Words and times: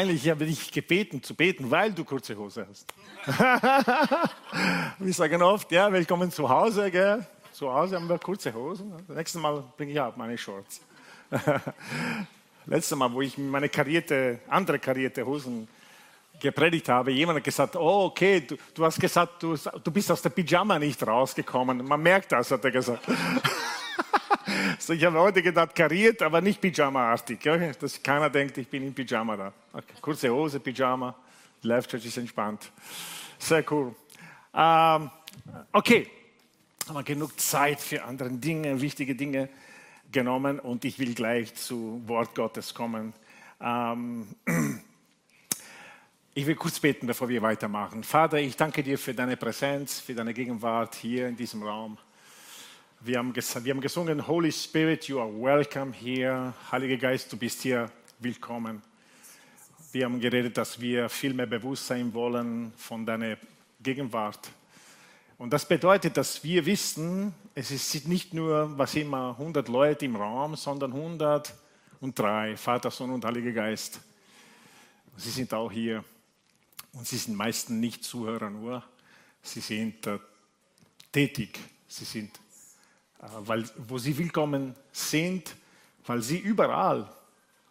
peinlich, 0.00 0.24
ich 0.24 0.30
habe 0.30 0.46
dich 0.46 0.72
gebeten 0.72 1.22
zu 1.22 1.34
beten, 1.34 1.70
weil 1.70 1.92
du 1.92 2.04
kurze 2.04 2.34
Hose 2.34 2.66
hast. 2.66 2.86
wir 4.98 5.12
sagen 5.12 5.42
oft, 5.42 5.70
ja, 5.70 5.92
willkommen 5.92 6.30
zu 6.30 6.48
Hause, 6.48 6.90
gell? 6.90 7.26
Zu 7.52 7.70
Hause 7.70 7.96
haben 7.96 8.08
wir 8.08 8.18
kurze 8.18 8.54
Hosen. 8.54 8.94
Nächstes 9.08 9.38
Mal 9.38 9.62
bringe 9.76 9.92
ich 9.92 10.00
auch 10.00 10.16
meine 10.16 10.38
Shorts. 10.38 10.80
Letztes 12.66 12.96
Mal, 12.96 13.12
wo 13.12 13.20
ich 13.20 13.36
meine 13.36 13.68
karierte, 13.68 14.38
andere 14.48 14.78
karierte 14.78 15.26
Hosen 15.26 15.68
gepredigt 16.40 16.88
habe, 16.88 17.10
jemand 17.10 17.36
hat 17.36 17.44
gesagt, 17.44 17.76
oh 17.76 18.06
okay, 18.06 18.40
du, 18.40 18.56
du 18.72 18.84
hast 18.86 18.98
gesagt, 18.98 19.42
du, 19.42 19.54
du, 19.54 19.90
bist 19.90 20.10
aus 20.10 20.22
der 20.22 20.30
Pyjama 20.30 20.78
nicht 20.78 21.06
rausgekommen. 21.06 21.84
Man 21.84 22.02
merkt 22.02 22.32
das, 22.32 22.50
hat 22.50 22.64
er 22.64 22.70
gesagt. 22.70 23.04
So, 24.80 24.94
ich 24.94 25.04
habe 25.04 25.18
heute 25.18 25.42
gedacht, 25.42 25.74
kariert, 25.74 26.22
aber 26.22 26.40
nicht 26.40 26.58
Pyjama-artig. 26.58 27.38
Okay? 27.38 27.72
Dass 27.78 28.02
keiner 28.02 28.30
denkt, 28.30 28.56
ich 28.56 28.66
bin 28.66 28.82
in 28.82 28.94
Pyjama 28.94 29.36
da. 29.36 29.52
Okay. 29.74 29.92
Kurze 30.00 30.30
Hose, 30.30 30.58
Pyjama, 30.58 31.14
Life 31.62 31.86
Church 31.86 32.06
ist 32.06 32.16
entspannt. 32.16 32.72
Sehr 33.38 33.62
cool. 33.70 33.94
Ähm, 34.54 35.10
okay, 35.70 36.08
haben 36.88 36.94
wir 36.94 37.02
genug 37.02 37.38
Zeit 37.38 37.78
für 37.78 38.02
andere 38.02 38.30
Dinge, 38.30 38.80
wichtige 38.80 39.14
Dinge 39.14 39.50
genommen 40.10 40.58
und 40.58 40.84
ich 40.86 40.98
will 40.98 41.14
gleich 41.14 41.54
zu 41.54 42.00
Wort 42.06 42.34
Gottes 42.34 42.72
kommen. 42.72 43.12
Ähm, 43.60 44.28
ich 46.34 46.46
will 46.46 46.56
kurz 46.56 46.80
beten, 46.80 47.06
bevor 47.06 47.28
wir 47.28 47.42
weitermachen. 47.42 48.02
Vater, 48.02 48.38
ich 48.38 48.56
danke 48.56 48.82
dir 48.82 48.98
für 48.98 49.12
deine 49.12 49.36
Präsenz, 49.36 50.00
für 50.00 50.14
deine 50.14 50.32
Gegenwart 50.32 50.94
hier 50.94 51.28
in 51.28 51.36
diesem 51.36 51.62
Raum. 51.62 51.98
Wir 53.02 53.16
haben, 53.16 53.34
wir 53.34 53.72
haben 53.72 53.80
gesungen, 53.80 54.26
Holy 54.26 54.52
Spirit, 54.52 55.08
you 55.08 55.18
are 55.20 55.32
welcome 55.32 55.90
here. 55.90 56.52
Heiliger 56.70 56.98
Geist, 56.98 57.32
du 57.32 57.38
bist 57.38 57.62
hier 57.62 57.90
willkommen. 58.18 58.82
Wir 59.90 60.04
haben 60.04 60.20
geredet, 60.20 60.58
dass 60.58 60.78
wir 60.78 61.08
viel 61.08 61.32
mehr 61.32 61.46
bewusst 61.46 61.86
sein 61.86 62.12
wollen 62.12 62.74
von 62.76 63.06
deiner 63.06 63.38
Gegenwart. 63.82 64.50
Und 65.38 65.50
das 65.50 65.66
bedeutet, 65.66 66.18
dass 66.18 66.44
wir 66.44 66.66
wissen, 66.66 67.34
es 67.54 67.70
ist 67.70 68.06
nicht 68.06 68.34
nur, 68.34 68.76
was 68.76 68.94
immer, 68.94 69.30
100 69.30 69.68
Leute 69.68 70.04
im 70.04 70.16
Raum, 70.16 70.54
sondern 70.56 70.92
103, 70.92 72.54
Vater, 72.58 72.90
Sohn 72.90 73.12
und 73.12 73.24
Heiliger 73.24 73.52
Geist. 73.52 73.98
Sie 75.16 75.30
sind 75.30 75.54
auch 75.54 75.72
hier. 75.72 76.04
Und 76.92 77.06
sie 77.06 77.16
sind 77.16 77.34
meistens 77.34 77.76
nicht 77.76 78.04
Zuhörer 78.04 78.50
nur, 78.50 78.84
sie 79.42 79.60
sind 79.60 80.06
äh, 80.06 80.18
tätig, 81.10 81.58
sie 81.88 82.04
sind, 82.04 82.38
weil, 83.20 83.68
wo 83.76 83.98
sie 83.98 84.16
willkommen 84.16 84.74
sind, 84.92 85.54
weil 86.06 86.22
sie 86.22 86.38
überall 86.38 87.08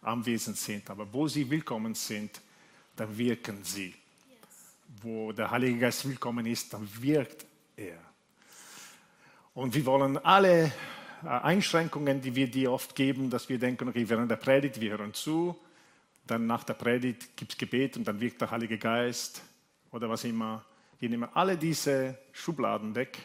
anwesend 0.02 0.56
sind. 0.56 0.88
Aber 0.90 1.12
wo 1.12 1.28
sie 1.28 1.48
willkommen 1.50 1.94
sind, 1.94 2.40
da 2.96 3.06
wirken 3.16 3.62
sie. 3.64 3.94
Wo 5.02 5.32
der 5.32 5.50
Heilige 5.50 5.78
Geist 5.78 6.08
willkommen 6.08 6.46
ist, 6.46 6.72
dann 6.72 6.88
wirkt 7.00 7.46
er. 7.76 7.98
Und 9.54 9.74
wir 9.74 9.84
wollen 9.86 10.18
alle 10.18 10.72
äh, 11.24 11.28
Einschränkungen, 11.28 12.20
die 12.20 12.34
wir 12.34 12.50
dir 12.50 12.72
oft 12.72 12.94
geben, 12.94 13.30
dass 13.30 13.48
wir 13.48 13.58
denken, 13.58 13.88
okay, 13.88 14.08
während 14.08 14.30
der 14.30 14.36
Predigt, 14.36 14.80
wir 14.80 14.92
hören 14.92 15.14
zu, 15.14 15.58
dann 16.26 16.46
nach 16.46 16.64
der 16.64 16.74
Predigt 16.74 17.36
gibt 17.36 17.52
es 17.52 17.58
Gebet 17.58 17.96
und 17.96 18.06
dann 18.06 18.20
wirkt 18.20 18.40
der 18.40 18.50
Heilige 18.50 18.78
Geist 18.78 19.42
oder 19.90 20.08
was 20.08 20.24
immer. 20.24 20.64
Wir 21.00 21.08
nehmen 21.08 21.28
alle 21.34 21.56
diese 21.56 22.18
Schubladen 22.32 22.94
weg 22.94 23.18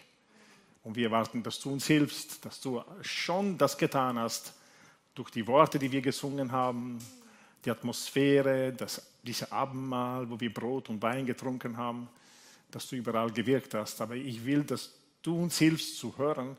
und 0.85 0.95
wir 0.95 1.07
erwarten, 1.07 1.41
dass 1.41 1.59
du 1.59 1.73
uns 1.73 1.87
hilfst, 1.87 2.45
dass 2.45 2.61
du 2.61 2.81
schon 3.01 3.57
das 3.57 3.75
getan 3.77 4.19
hast 4.19 4.53
durch 5.15 5.31
die 5.31 5.45
Worte, 5.47 5.79
die 5.79 5.91
wir 5.91 6.01
gesungen 6.01 6.51
haben, 6.51 6.99
die 7.65 7.71
Atmosphäre, 7.71 8.71
das, 8.71 9.01
diese 9.23 9.51
Abendmahl, 9.51 10.29
wo 10.29 10.39
wir 10.39 10.53
Brot 10.53 10.89
und 10.89 11.01
Wein 11.01 11.25
getrunken 11.25 11.75
haben, 11.75 12.07
dass 12.69 12.87
du 12.87 12.95
überall 12.95 13.31
gewirkt 13.31 13.73
hast. 13.73 13.99
Aber 13.99 14.13
ich 14.15 14.45
will, 14.45 14.63
dass 14.63 14.91
du 15.23 15.41
uns 15.41 15.57
hilfst 15.57 15.97
zu 15.97 16.15
hören, 16.19 16.55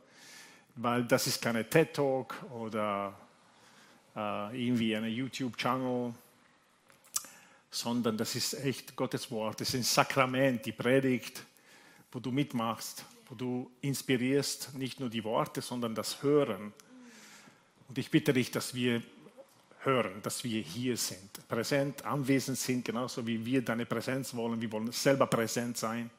weil 0.75 1.05
das 1.05 1.29
ist 1.29 1.41
keine 1.41 1.69
TED-Talk 1.69 2.35
oder 2.51 3.15
äh, 4.17 4.67
irgendwie 4.67 4.97
eine 4.97 5.09
YouTube-Channel, 5.09 6.13
sondern 7.71 8.17
das 8.17 8.35
ist 8.35 8.55
echt 8.55 8.97
Gottes 8.97 9.31
Wort. 9.31 9.61
Das 9.61 9.69
ist 9.69 9.75
ein 9.75 9.83
Sakrament, 9.85 10.67
die 10.67 10.73
Predigt, 10.73 11.45
wo 12.11 12.19
du 12.19 12.33
mitmachst, 12.33 13.05
du 13.35 13.71
inspirierst, 13.81 14.75
nicht 14.75 15.01
nur 15.01 15.11
die 15.11 15.25
Worte, 15.25 15.61
sondern 15.61 15.95
das 15.95 16.23
Hören. 16.23 16.73
Und 17.89 17.99
ich 17.99 18.11
bitte 18.11 18.33
dich, 18.33 18.51
dass 18.51 18.75
wir 18.75 19.03
hören, 19.81 20.21
dass 20.23 20.45
wir 20.45 20.61
hier 20.61 20.97
sind, 20.97 21.49
präsent, 21.49 22.05
anwesend 22.05 22.59
sind, 22.59 22.85
genauso 22.85 23.27
wie 23.27 23.45
wir 23.45 23.63
deine 23.63 23.87
Präsenz 23.87 24.35
wollen. 24.35 24.61
Wir 24.61 24.71
wollen 24.73 24.91
selber 24.93 25.27
präsent 25.27 25.77
sein, 25.79 26.11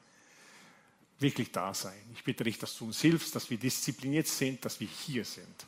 wirklich 1.19 1.51
da 1.51 1.73
sein. 1.73 1.99
Ich 2.13 2.23
bitte 2.23 2.43
dich, 2.43 2.57
dass 2.57 2.77
du 2.77 2.85
uns 2.85 3.01
hilfst, 3.01 3.35
dass 3.35 3.49
wir 3.49 3.57
diszipliniert 3.57 4.27
sind, 4.27 4.63
dass 4.63 4.79
wir 4.79 4.87
hier 4.87 5.25
sind. 5.25 5.65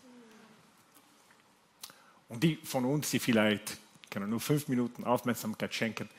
Und 2.29 2.43
die 2.43 2.57
von 2.63 2.85
uns, 2.85 3.09
die 3.09 3.19
vielleicht 3.19 3.77
können 4.09 4.29
nur 4.29 4.39
fünf 4.39 4.67
Minuten 4.67 5.03
Aufmerksamkeit 5.03 5.73
schenken, 5.73 6.09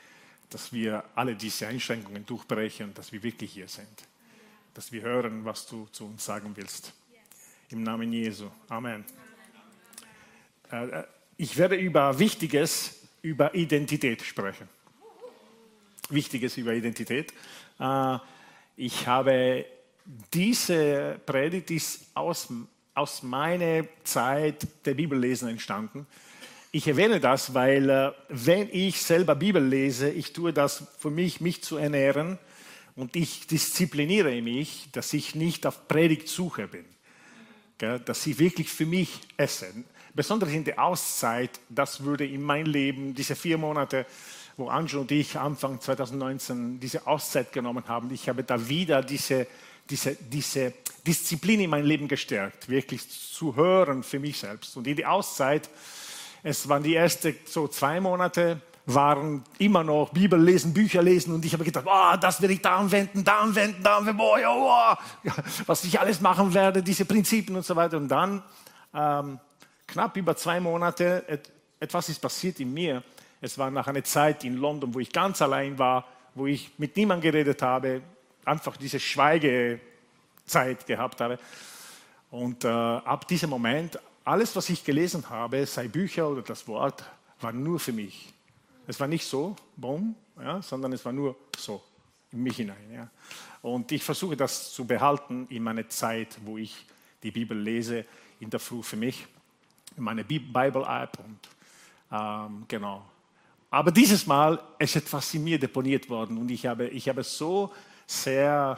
dass 0.49 0.71
wir 0.73 1.03
alle 1.15 1.35
diese 1.35 1.67
Einschränkungen 1.67 2.25
durchbrechen, 2.25 2.93
dass 2.93 3.11
wir 3.11 3.23
wirklich 3.23 3.53
hier 3.53 3.67
sind, 3.67 4.03
dass 4.73 4.91
wir 4.91 5.01
hören, 5.01 5.43
was 5.43 5.67
du 5.67 5.87
zu 5.91 6.05
uns 6.05 6.23
sagen 6.25 6.51
willst. 6.55 6.93
Im 7.69 7.83
Namen 7.83 8.11
Jesu. 8.11 8.49
Amen. 8.69 9.05
Äh, 10.71 10.85
äh, 10.85 11.03
ich 11.37 11.57
werde 11.57 11.75
über 11.75 12.17
Wichtiges, 12.19 13.07
über 13.21 13.53
Identität 13.55 14.21
sprechen. 14.21 14.67
Wichtiges 16.09 16.57
über 16.57 16.73
Identität. 16.73 17.33
Äh, 17.79 18.17
ich 18.77 19.07
habe 19.07 19.65
diese 20.33 21.19
Predigt 21.25 21.71
ist 21.71 22.07
aus, 22.13 22.49
aus 22.93 23.23
meiner 23.23 23.85
Zeit 24.03 24.67
der 24.85 24.93
Bibellesen 24.93 25.49
entstanden. 25.49 26.07
Ich 26.71 26.87
erwähne 26.87 27.19
das, 27.19 27.53
weil 27.53 28.15
wenn 28.29 28.69
ich 28.71 29.01
selber 29.01 29.35
Bibel 29.35 29.63
lese, 29.63 30.09
ich 30.09 30.33
tue 30.33 30.53
das 30.53 30.83
für 30.97 31.11
mich, 31.11 31.41
mich 31.41 31.61
zu 31.61 31.77
ernähren 31.77 32.39
und 32.95 33.15
ich 33.15 33.47
diszipliniere 33.47 34.41
mich, 34.41 34.89
dass 34.91 35.13
ich 35.13 35.35
nicht 35.35 35.65
auf 35.65 35.87
Predigtsuche 35.87 36.67
bin, 36.67 36.85
dass 37.77 38.27
ich 38.27 38.37
wirklich 38.39 38.69
für 38.69 38.85
mich 38.85 39.19
esse. 39.37 39.67
Besonders 40.13 40.49
in 40.49 40.63
der 40.63 40.83
Auszeit, 40.83 41.59
das 41.69 42.03
würde 42.03 42.25
in 42.25 42.41
mein 42.41 42.65
Leben, 42.65 43.15
diese 43.15 43.35
vier 43.35 43.57
Monate, 43.57 44.05
wo 44.57 44.67
Angel 44.67 44.99
und 44.99 45.11
ich 45.11 45.37
Anfang 45.37 45.79
2019 45.79 46.79
diese 46.79 47.07
Auszeit 47.07 47.53
genommen 47.53 47.87
haben, 47.87 48.11
ich 48.11 48.27
habe 48.27 48.43
da 48.43 48.67
wieder 48.67 49.01
diese, 49.01 49.47
diese, 49.89 50.15
diese 50.15 50.73
Disziplin 51.05 51.61
in 51.61 51.69
mein 51.69 51.85
Leben 51.85 52.07
gestärkt, 52.07 52.69
wirklich 52.69 53.07
zu 53.09 53.55
hören 53.55 54.03
für 54.03 54.19
mich 54.19 54.37
selbst. 54.37 54.75
Und 54.77 54.85
in 54.85 54.97
der 54.97 55.11
Auszeit, 55.11 55.69
es 56.43 56.67
waren 56.67 56.83
die 56.83 56.95
ersten 56.95 57.35
so 57.45 57.67
zwei 57.67 57.99
Monate, 57.99 58.61
waren 58.85 59.43
immer 59.59 59.83
noch 59.83 60.09
Bibel 60.09 60.41
lesen, 60.41 60.73
Bücher 60.73 61.01
lesen 61.01 61.33
und 61.33 61.45
ich 61.45 61.53
habe 61.53 61.63
gedacht, 61.63 61.85
oh, 61.87 62.17
das 62.19 62.41
werde 62.41 62.53
ich 62.53 62.61
da 62.61 62.77
anwenden, 62.77 63.23
da 63.23 63.39
anwenden, 63.39 63.83
da 63.83 63.97
anwenden, 63.97 64.21
oh, 64.21 64.37
oh, 64.45 65.29
was 65.65 65.83
ich 65.83 65.99
alles 65.99 66.19
machen 66.19 66.53
werde, 66.53 66.81
diese 66.81 67.05
Prinzipien 67.05 67.55
und 67.55 67.65
so 67.65 67.75
weiter. 67.75 67.97
Und 67.97 68.07
dann, 68.07 68.41
ähm, 68.93 69.39
knapp 69.87 70.17
über 70.17 70.35
zwei 70.35 70.59
Monate, 70.59 71.23
et, 71.27 71.51
etwas 71.79 72.09
ist 72.09 72.19
passiert 72.19 72.59
in 72.59 72.73
mir. 72.73 73.03
Es 73.39 73.57
war 73.57 73.71
nach 73.71 73.87
einer 73.87 74.03
Zeit 74.03 74.43
in 74.43 74.57
London, 74.57 74.93
wo 74.93 74.99
ich 74.99 75.11
ganz 75.11 75.41
allein 75.41 75.77
war, 75.77 76.05
wo 76.35 76.47
ich 76.47 76.71
mit 76.77 76.95
niemandem 76.95 77.31
geredet 77.31 77.61
habe, 77.61 78.01
einfach 78.45 78.77
diese 78.77 78.99
Schweigezeit 78.99 80.85
gehabt 80.85 81.21
habe. 81.21 81.39
Und 82.29 82.63
äh, 82.63 82.67
ab 82.67 83.27
diesem 83.27 83.49
Moment 83.49 83.99
alles, 84.23 84.55
was 84.55 84.69
ich 84.69 84.83
gelesen 84.83 85.29
habe, 85.29 85.65
sei 85.65 85.87
Bücher 85.87 86.29
oder 86.29 86.41
das 86.41 86.67
Wort, 86.67 87.03
war 87.41 87.51
nur 87.51 87.79
für 87.79 87.91
mich. 87.91 88.30
Es 88.91 88.99
war 88.99 89.07
nicht 89.07 89.25
so, 89.25 89.55
boom, 89.77 90.13
ja, 90.37 90.61
sondern 90.61 90.91
es 90.91 91.05
war 91.05 91.13
nur 91.13 91.37
so, 91.57 91.81
in 92.33 92.43
mich 92.43 92.57
hinein. 92.57 92.91
Ja. 92.93 93.09
Und 93.61 93.89
ich 93.93 94.03
versuche 94.03 94.35
das 94.35 94.73
zu 94.73 94.83
behalten 94.83 95.47
in 95.49 95.63
meiner 95.63 95.87
Zeit, 95.87 96.37
wo 96.43 96.57
ich 96.57 96.85
die 97.23 97.31
Bibel 97.31 97.57
lese, 97.57 98.03
in 98.41 98.49
der 98.49 98.59
Früh 98.59 98.83
für 98.83 98.97
mich, 98.97 99.25
in 99.95 100.03
meine 100.03 100.25
Bible-App 100.25 101.19
und 101.19 101.39
ähm, 102.11 102.65
genau. 102.67 103.05
Aber 103.69 103.91
dieses 103.91 104.27
Mal 104.27 104.61
ist 104.77 104.97
etwas 104.97 105.33
in 105.35 105.45
mir 105.45 105.57
deponiert 105.57 106.09
worden 106.09 106.37
und 106.37 106.51
ich 106.51 106.65
habe, 106.65 106.89
ich 106.89 107.07
habe 107.07 107.23
so 107.23 107.73
sehr 108.05 108.77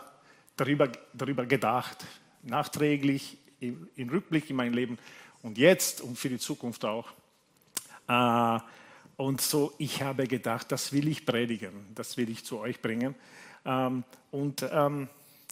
darüber, 0.56 0.92
darüber 1.12 1.48
gedacht, 1.48 2.06
nachträglich, 2.44 3.36
im, 3.60 3.90
im 3.96 4.10
Rückblick 4.10 4.48
in 4.52 4.58
mein 4.58 4.74
Leben, 4.74 5.00
und 5.42 5.58
jetzt 5.58 6.02
und 6.02 6.20
für 6.20 6.30
die 6.30 6.38
Zukunft 6.38 6.86
auch. 6.86 7.08
Äh, 8.08 8.60
und 9.24 9.40
so, 9.40 9.74
ich 9.78 10.04
habe 10.04 10.28
gedacht, 10.28 10.70
das 10.74 10.92
will 10.92 11.08
ich 11.08 11.26
predigen, 11.26 11.72
das 11.96 12.18
will 12.18 12.30
ich 12.30 12.44
zu 12.44 12.60
euch 12.60 12.82
bringen. 12.82 13.16
Ähm, 13.66 14.04
und 14.32 14.66
ähm, 14.70 15.08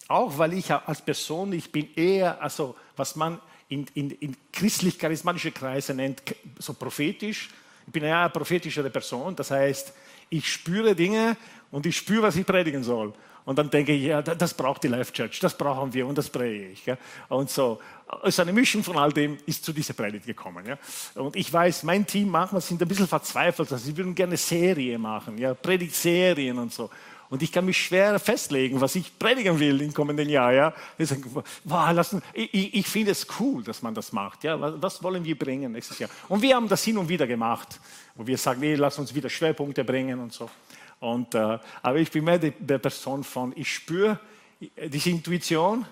auch 0.09 0.37
weil 0.37 0.53
ich 0.53 0.71
als 0.73 1.01
Person, 1.01 1.53
ich 1.53 1.71
bin 1.71 1.87
eher, 1.95 2.41
also 2.41 2.75
was 2.97 3.15
man 3.15 3.39
in, 3.69 3.85
in, 3.93 4.11
in 4.11 4.35
christlich-charismatische 4.51 5.53
Kreise 5.53 5.93
nennt, 5.93 6.21
so 6.59 6.73
prophetisch. 6.73 7.49
Ich 7.87 7.93
bin 7.93 8.03
ja 8.03 8.23
eine 8.23 8.29
prophetischere 8.29 8.89
Person, 8.89 9.37
das 9.37 9.51
heißt, 9.51 9.93
ich 10.29 10.51
spüre 10.51 10.93
Dinge 10.93 11.37
und 11.71 11.85
ich 11.85 11.95
spüre, 11.95 12.23
was 12.23 12.35
ich 12.35 12.45
predigen 12.45 12.83
soll. 12.83 13.13
Und 13.43 13.57
dann 13.57 13.69
denke 13.69 13.93
ich, 13.93 14.03
ja, 14.03 14.21
das 14.21 14.53
braucht 14.53 14.83
die 14.83 14.87
Life 14.87 15.11
Church, 15.13 15.39
das 15.39 15.57
brauchen 15.57 15.93
wir 15.93 16.05
und 16.05 16.17
das 16.17 16.29
predige 16.29 16.67
ich. 16.67 16.85
Ja. 16.85 16.97
Und 17.27 17.49
so, 17.49 17.79
also 18.07 18.41
eine 18.41 18.53
Mischung 18.53 18.83
von 18.83 18.97
all 18.97 19.11
dem 19.11 19.37
ist 19.45 19.65
zu 19.65 19.73
dieser 19.73 19.93
Predigt 19.93 20.25
gekommen. 20.25 20.65
Ja. 20.65 20.77
Und 21.15 21.35
ich 21.35 21.51
weiß, 21.51 21.83
mein 21.83 22.05
Team 22.05 22.29
manchmal 22.29 22.61
sind 22.61 22.81
ein 22.81 22.87
bisschen 22.87 23.07
verzweifelt, 23.07 23.71
also 23.71 23.83
sie 23.83 23.95
würden 23.97 24.13
gerne 24.13 24.37
Serie 24.37 24.97
machen, 24.99 25.37
ja, 25.37 25.53
Predigtserien 25.53 26.57
und 26.59 26.71
so. 26.71 26.89
Und 27.31 27.41
ich 27.41 27.49
kann 27.49 27.65
mich 27.65 27.77
schwer 27.77 28.19
festlegen, 28.19 28.81
was 28.81 28.93
ich 28.95 29.17
predigen 29.17 29.57
will 29.57 29.81
im 29.81 29.93
kommenden 29.93 30.27
Jahr. 30.27 30.51
Ja. 30.51 30.73
Ich, 30.97 31.07
sage, 31.07 31.21
wow, 31.63 31.91
lassen, 31.93 32.21
ich, 32.33 32.73
ich 32.73 32.85
finde 32.85 33.11
es 33.11 33.25
cool, 33.39 33.63
dass 33.63 33.81
man 33.81 33.95
das 33.95 34.11
macht. 34.11 34.43
Ja. 34.43 34.57
Was 34.81 35.01
wollen 35.01 35.23
wir 35.23 35.39
bringen 35.39 35.71
nächstes 35.71 35.97
Jahr? 35.97 36.09
Und 36.27 36.41
wir 36.41 36.53
haben 36.53 36.67
das 36.67 36.83
hin 36.83 36.97
und 36.97 37.07
wieder 37.07 37.25
gemacht, 37.25 37.79
wo 38.15 38.27
wir 38.27 38.37
sagen, 38.37 38.59
nee, 38.59 38.75
lass 38.75 38.99
uns 38.99 39.15
wieder 39.15 39.29
Schwerpunkte 39.29 39.85
bringen 39.85 40.19
und 40.19 40.33
so. 40.33 40.49
Und, 41.01 41.33
äh, 41.33 41.59
aber 41.81 41.97
ich 41.97 42.11
bin 42.11 42.23
mehr 42.23 42.37
die, 42.37 42.51
der 42.51 42.77
Person 42.77 43.23
von, 43.23 43.53
ich 43.55 43.73
spüre 43.73 44.19
diese 44.59 45.09
Intuition, 45.09 45.83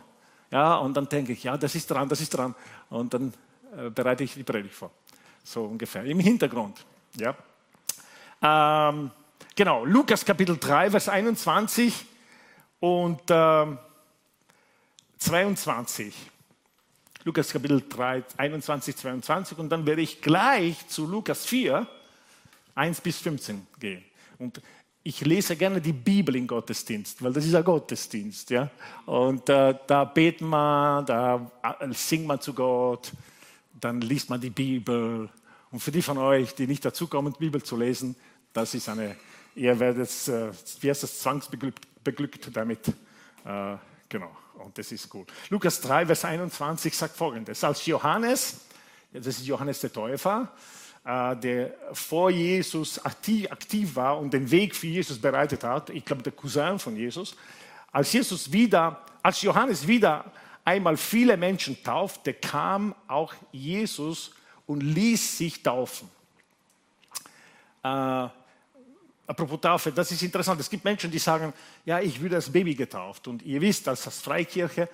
ja, 0.51 0.75
und 0.75 0.95
dann 0.95 1.09
denke 1.09 1.33
ich, 1.33 1.43
ja, 1.43 1.57
das 1.57 1.73
ist 1.73 1.89
dran, 1.89 2.07
das 2.07 2.21
ist 2.21 2.29
dran. 2.29 2.55
Und 2.89 3.13
dann 3.13 3.33
äh, 3.75 3.89
bereite 3.89 4.23
ich 4.23 4.35
die 4.35 4.43
Predigt 4.43 4.75
vor. 4.75 4.91
So 5.43 5.65
ungefähr, 5.65 6.05
im 6.05 6.19
Hintergrund. 6.19 6.85
Ja. 7.15 7.35
Ähm, 8.41 9.09
genau, 9.55 9.83
Lukas 9.83 10.23
Kapitel 10.23 10.57
3, 10.57 10.91
Vers 10.91 11.09
21 11.09 12.05
und 12.79 13.31
äh, 13.31 13.65
22. 15.17 16.15
Lukas 17.23 17.51
Kapitel 17.51 17.83
3, 17.89 18.23
21, 18.37 18.95
22 18.95 19.57
und 19.57 19.69
dann 19.69 19.87
werde 19.87 20.03
ich 20.03 20.21
gleich 20.21 20.87
zu 20.87 21.07
Lukas 21.07 21.47
4, 21.47 21.87
1 22.75 23.01
bis 23.01 23.17
15 23.17 23.65
gehen. 23.79 24.05
Und 24.37 24.61
ich 25.03 25.21
lese 25.21 25.55
gerne 25.55 25.79
die 25.81 25.93
Bibel 25.93 26.35
im 26.35 26.45
Gottesdienst, 26.45 27.23
weil 27.23 27.33
das 27.33 27.45
ist 27.45 27.55
ein 27.55 27.63
Gottesdienst. 27.63 28.49
Ja? 28.49 28.69
Und 29.05 29.47
äh, 29.49 29.75
da 29.87 30.03
beten 30.03 30.49
wir, 30.49 31.03
da 31.03 31.51
äh, 31.79 31.93
singt 31.93 32.27
man 32.27 32.41
zu 32.41 32.53
Gott, 32.53 33.11
dann 33.79 34.01
liest 34.01 34.29
man 34.29 34.41
die 34.41 34.49
Bibel. 34.49 35.29
Und 35.71 35.79
für 35.79 35.91
die 35.91 36.01
von 36.01 36.17
euch, 36.17 36.53
die 36.53 36.67
nicht 36.67 36.83
dazukommen, 36.83 37.33
die 37.33 37.39
Bibel 37.39 37.63
zu 37.63 37.77
lesen, 37.77 38.15
das 38.51 38.73
ist 38.73 38.89
eine, 38.89 39.15
ihr 39.55 39.79
werdet, 39.79 40.09
äh, 40.27 40.51
wie 40.81 40.89
heißt 40.89 41.03
das, 41.03 41.19
zwangsbeglückt 41.19 42.03
beglückt 42.03 42.49
damit. 42.53 42.87
Äh, 42.87 43.77
genau, 44.07 44.35
und 44.55 44.77
das 44.77 44.91
ist 44.91 45.09
gut. 45.09 45.31
Lukas 45.49 45.79
3, 45.81 46.05
Vers 46.07 46.25
21 46.25 46.95
sagt 46.95 47.15
folgendes: 47.15 47.63
Als 47.63 47.85
Johannes, 47.85 48.61
das 49.11 49.27
ist 49.27 49.45
Johannes 49.45 49.79
der 49.79 49.93
Täufer, 49.93 50.51
der 51.09 51.73
vor 51.93 52.29
Jesus 52.29 53.03
aktiv, 53.03 53.95
war 53.95 54.19
und 54.19 54.31
den 54.31 54.49
Weg 54.51 54.75
für 54.75 54.85
Jesus 54.85 55.17
bereitet 55.17 55.63
hat, 55.63 55.89
ich 55.89 56.05
glaube 56.05 56.21
der 56.21 56.33
Cousin 56.33 56.77
von 56.77 56.95
Jesus, 56.95 57.35
als 57.91 58.13
Jesus 58.13 58.51
wieder, 58.51 59.01
als 59.23 59.41
Johannes 59.41 59.87
wieder 59.87 60.31
einmal 60.63 60.97
viele 60.97 61.35
Menschen 61.35 61.83
taufte, 61.83 62.33
kam 62.35 62.93
auch 63.07 63.33
Jesus 63.51 64.31
und 64.67 64.81
ließ 64.81 65.37
sich 65.39 65.63
taufen. 65.63 66.07
Äh, 67.83 68.27
apropos 69.25 69.61
Taufe, 69.61 69.91
das 69.91 70.11
ist 70.11 70.21
interessant. 70.21 70.61
Es 70.61 70.69
gibt 70.69 70.83
Menschen, 70.83 71.09
die 71.09 71.17
sagen, 71.17 71.53
ja, 71.85 71.99
ich 71.99 72.21
würde 72.21 72.35
als 72.35 72.51
Baby 72.51 72.75
getauft. 72.75 73.27
Und 73.27 73.41
ihr 73.41 73.59
wisst, 73.61 73.87
als 73.87 74.03
Freikirche, 74.19 74.87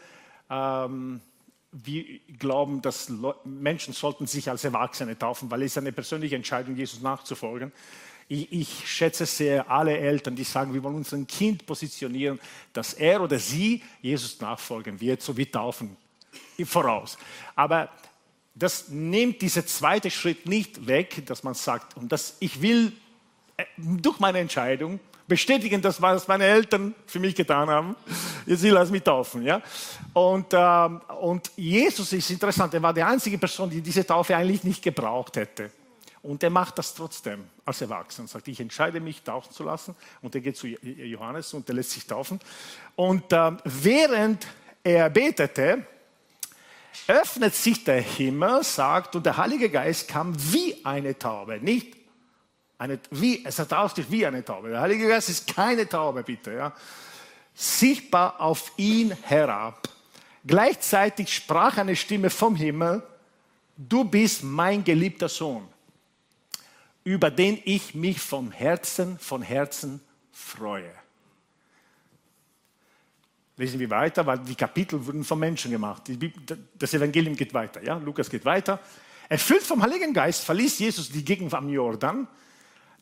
ähm, 0.50 1.20
wir 1.84 2.20
glauben, 2.40 2.82
dass 2.82 3.12
Menschen 3.44 3.94
sollten 3.94 4.28
sich 4.28 4.50
als 4.50 4.64
Erwachsene 4.64 5.18
taufen, 5.18 5.52
weil 5.52 5.64
es 5.64 5.78
eine 5.78 5.92
persönliche 5.92 6.36
Entscheidung, 6.36 6.76
Jesus 6.76 7.02
nachzufolgen. 7.02 7.72
Ich, 8.28 8.52
ich, 8.52 8.90
schätze 8.90 9.26
sehr 9.26 9.70
alle 9.70 9.98
Eltern, 9.98 10.36
die 10.36 10.46
sagen, 10.46 10.74
wir 10.74 10.82
wollen 10.82 10.96
unser 10.96 11.22
Kind 11.26 11.66
positionieren, 11.66 12.40
dass 12.74 12.94
er 12.94 13.22
oder 13.22 13.38
sie 13.38 13.84
Jesus 14.02 14.40
nachfolgen 14.40 15.00
wird, 15.00 15.22
so 15.22 15.36
wie 15.38 15.46
Taufen 15.46 15.96
voraus. 16.66 17.18
Aber 17.56 17.90
das 18.56 18.88
nimmt 18.90 19.42
diesen 19.42 19.68
zweiten 19.68 20.10
Schritt 20.10 20.48
nicht 20.48 20.88
weg, 20.88 21.26
dass 21.26 21.44
man 21.44 21.54
sagt, 21.54 21.98
und 21.98 22.12
das, 22.12 22.38
ich 22.40 22.62
will 22.62 22.94
äh, 23.58 23.66
durch 23.78 24.20
meine 24.20 24.40
Entscheidung 24.40 25.00
bestätigen 25.28 25.82
das, 25.82 26.02
was 26.02 26.28
meine 26.28 26.46
Eltern 26.46 26.94
für 27.06 27.20
mich 27.20 27.36
getan 27.36 27.70
haben. 27.70 27.96
Jetzt 28.46 28.64
will 28.64 28.76
er 28.76 28.86
mich 28.86 29.04
taufen. 29.04 29.44
Ja? 29.44 29.62
Und, 30.14 30.48
ähm, 30.54 31.02
und 31.22 31.52
Jesus 31.56 32.14
ist 32.14 32.30
interessant, 32.30 32.74
er 32.74 32.82
war 32.82 32.94
die 32.94 33.04
einzige 33.04 33.38
Person, 33.38 33.70
die 33.70 33.82
diese 33.82 34.06
Taufe 34.06 34.36
eigentlich 34.36 34.64
nicht 34.64 34.84
gebraucht 34.84 35.38
hätte. 35.38 35.72
Und 36.22 36.42
er 36.42 36.50
macht 36.50 36.78
das 36.80 36.94
trotzdem 36.94 37.44
als 37.66 37.82
Erwachsener. 37.82 38.28
Sagt, 38.28 38.48
ich 38.48 38.60
entscheide 38.60 39.00
mich, 39.00 39.22
taufen 39.22 39.52
zu 39.52 39.64
lassen. 39.64 39.96
Und 40.22 40.34
er 40.34 40.42
geht 40.42 40.58
zu 40.58 40.68
Johannes 40.68 41.54
und 41.54 41.70
er 41.70 41.76
lässt 41.76 41.92
sich 41.92 42.06
taufen. 42.06 42.40
Und 42.96 43.26
ähm, 43.32 43.58
während 43.64 44.48
er 44.84 45.10
betete, 45.12 45.86
öffnet 47.08 47.54
sich 47.54 47.84
der 47.84 48.02
Himmel, 48.02 48.64
sagt, 48.64 49.16
und 49.16 49.26
der 49.26 49.38
Heilige 49.38 49.70
Geist 49.70 50.08
kam 50.08 50.36
wie 50.52 50.84
eine 50.84 51.18
Taube. 51.18 51.60
Nicht 51.60 51.96
eine, 52.78 53.00
wie, 53.12 53.46
es 53.46 53.58
ertaucht 53.60 53.96
sich 53.96 54.10
wie 54.12 54.26
eine 54.26 54.44
Taube. 54.44 54.70
Der 54.70 54.82
Heilige 54.82 55.08
Geist 55.08 55.30
ist 55.30 55.54
keine 55.54 55.88
Taube, 55.88 56.24
bitte. 56.24 56.54
Ja. 56.54 56.74
Sichtbar 57.54 58.40
auf 58.42 58.72
ihn 58.78 59.16
herab. 59.24 59.88
Gleichzeitig 60.46 61.34
sprach 61.34 61.78
eine 61.78 61.96
Stimme 61.96 62.30
vom 62.30 62.56
Himmel, 62.56 63.02
du 63.78 64.04
bist 64.04 64.44
mein 64.44 64.84
geliebter 64.84 65.30
Sohn, 65.30 65.68
über 67.04 67.32
den 67.32 67.60
ich 67.66 67.96
mich 67.96 68.20
vom 68.20 68.52
Herzen, 68.52 69.18
von 69.18 69.42
Herzen 69.42 70.02
freue. 70.32 70.92
Lesen 73.58 73.80
wir 73.80 73.90
weiter, 73.90 74.26
weil 74.26 74.40
die 74.40 74.56
Kapitel 74.56 75.04
wurden 75.06 75.24
von 75.24 75.40
Menschen 75.40 75.72
gemacht. 75.72 76.04
Das 76.78 76.94
Evangelium 76.94 77.36
geht 77.38 77.54
weiter. 77.54 77.82
Ja? 77.82 77.96
Lukas 77.96 78.30
geht 78.30 78.44
weiter. 78.44 78.80
Erfüllt 79.30 79.64
vom 79.64 79.82
Heiligen 79.82 80.14
Geist 80.14 80.44
verließ 80.44 80.78
Jesus 80.80 81.10
die 81.10 81.24
Gegend 81.24 81.54
am 81.54 81.70
Jordan 81.70 82.28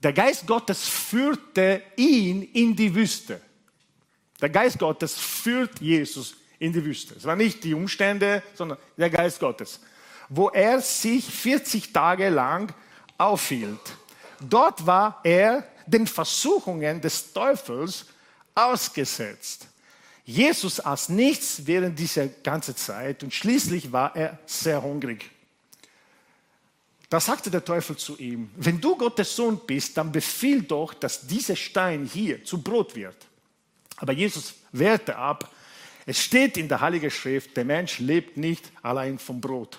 der 0.04 0.14
Geist 0.14 0.46
Gottes 0.46 0.88
führte 0.88 1.82
ihn 1.96 2.44
in 2.44 2.76
die 2.76 2.94
Wüste. 2.94 3.40
Der 4.42 4.50
Geist 4.50 4.78
Gottes 4.78 5.14
führt 5.16 5.80
Jesus 5.80 6.36
in 6.60 6.74
die 6.74 6.84
Wüste. 6.84 7.16
Es 7.16 7.24
waren 7.24 7.38
nicht 7.38 7.64
die 7.64 7.74
Umstände, 7.74 8.44
sondern 8.54 8.78
der 8.98 9.10
Geist 9.10 9.40
Gottes, 9.40 9.80
wo 10.28 10.50
er 10.50 10.82
sich 10.82 11.26
40 11.26 11.94
Tage 11.94 12.30
lang 12.30 12.74
aufhielt. 13.18 13.80
Dort 14.42 14.86
war 14.86 15.22
er 15.24 15.66
den 15.86 16.06
Versuchungen 16.08 17.00
des 17.00 17.32
Teufels 17.32 18.06
ausgesetzt. 18.54 19.68
Jesus 20.26 20.80
aß 20.80 21.10
nichts 21.10 21.62
während 21.66 21.98
dieser 22.00 22.28
ganzen 22.28 22.76
Zeit 22.76 23.24
und 23.24 23.34
schließlich 23.34 23.92
war 23.92 24.16
er 24.16 24.40
sehr 24.46 24.82
hungrig. 24.82 25.30
Da 27.14 27.20
sagte 27.20 27.52
der 27.52 27.64
Teufel 27.64 27.96
zu 27.96 28.18
ihm, 28.18 28.50
wenn 28.56 28.82
du 28.82 28.96
Gottes 28.96 29.36
Sohn 29.36 29.60
bist, 29.68 29.96
dann 29.96 30.12
befiehl 30.12 30.64
doch, 30.64 30.96
dass 30.96 31.28
dieser 31.28 31.56
Stein 31.56 32.10
hier 32.12 32.44
zu 32.44 32.60
Brot 32.60 32.96
wird. 32.96 33.16
Aber 33.98 34.14
Jesus 34.14 34.56
wehrte 34.72 35.16
ab. 35.16 35.48
Es 36.08 36.18
steht 36.18 36.58
in 36.58 36.68
der 36.68 36.82
Heiligen 36.82 37.12
Schrift, 37.12 37.56
der 37.56 37.66
Mensch 37.66 38.00
lebt 38.00 38.36
nicht 38.38 38.66
allein 38.82 39.20
vom 39.20 39.40
Brot. 39.40 39.78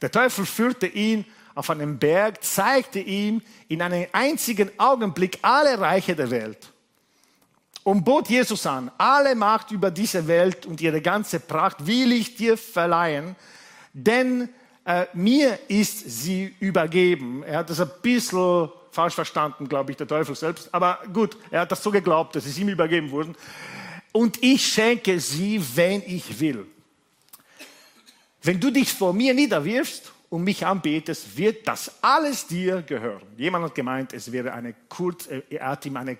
Der 0.00 0.12
Teufel 0.12 0.46
führte 0.46 0.86
ihn 0.86 1.24
auf 1.56 1.68
einen 1.68 1.98
Berg, 1.98 2.44
zeigte 2.44 3.00
ihm 3.00 3.42
in 3.66 3.82
einem 3.82 4.06
einzigen 4.12 4.70
Augenblick 4.78 5.40
alle 5.42 5.80
Reiche 5.80 6.14
der 6.14 6.30
Welt 6.30 6.72
und 7.82 8.04
bot 8.04 8.28
Jesus 8.28 8.64
an, 8.66 8.88
alle 8.98 9.34
Macht 9.34 9.72
über 9.72 9.90
diese 9.90 10.28
Welt 10.28 10.64
und 10.64 10.80
ihre 10.80 11.00
ganze 11.00 11.40
Pracht 11.40 11.84
will 11.88 12.12
ich 12.12 12.36
dir 12.36 12.56
verleihen, 12.56 13.34
denn 13.92 14.48
äh, 14.88 15.06
mir 15.12 15.58
ist 15.68 15.98
sie 15.98 16.54
übergeben. 16.60 17.42
Er 17.42 17.58
hat 17.58 17.68
das 17.68 17.78
ein 17.78 17.90
bisschen 18.00 18.70
falsch 18.90 19.14
verstanden, 19.14 19.68
glaube 19.68 19.90
ich, 19.90 19.98
der 19.98 20.08
Teufel 20.08 20.34
selbst. 20.34 20.70
Aber 20.72 21.00
gut, 21.12 21.36
er 21.50 21.60
hat 21.60 21.70
das 21.70 21.82
so 21.82 21.90
geglaubt, 21.90 22.34
dass 22.34 22.46
es 22.46 22.58
ihm 22.58 22.70
übergeben 22.70 23.10
wurden. 23.10 23.36
Und 24.12 24.42
ich 24.42 24.66
schenke 24.66 25.20
sie, 25.20 25.62
wenn 25.74 26.02
ich 26.06 26.40
will. 26.40 26.66
Wenn 28.42 28.58
du 28.58 28.70
dich 28.70 28.90
vor 28.90 29.12
mir 29.12 29.34
niederwirfst 29.34 30.10
und 30.30 30.42
mich 30.42 30.64
anbetest, 30.64 31.36
wird 31.36 31.68
das 31.68 32.02
alles 32.02 32.46
dir 32.46 32.80
gehören. 32.80 33.26
Jemand 33.36 33.66
hat 33.66 33.74
gemeint, 33.74 34.14
es 34.14 34.32
wäre 34.32 34.54
eine, 34.54 34.74
Kurz, 34.88 35.26
äh, 35.26 35.42
er 35.50 35.68
hat 35.68 35.84
ihm 35.84 35.98
eine, 35.98 36.16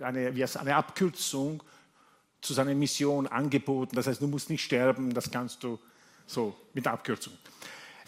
eine, 0.00 0.32
eine 0.32 0.74
Abkürzung 0.74 1.62
zu 2.40 2.52
seiner 2.52 2.74
Mission 2.74 3.28
angeboten. 3.28 3.94
Das 3.94 4.08
heißt, 4.08 4.20
du 4.20 4.26
musst 4.26 4.50
nicht 4.50 4.64
sterben, 4.64 5.14
das 5.14 5.30
kannst 5.30 5.62
du 5.62 5.78
so 6.26 6.56
mit 6.74 6.84
Abkürzung. 6.84 7.34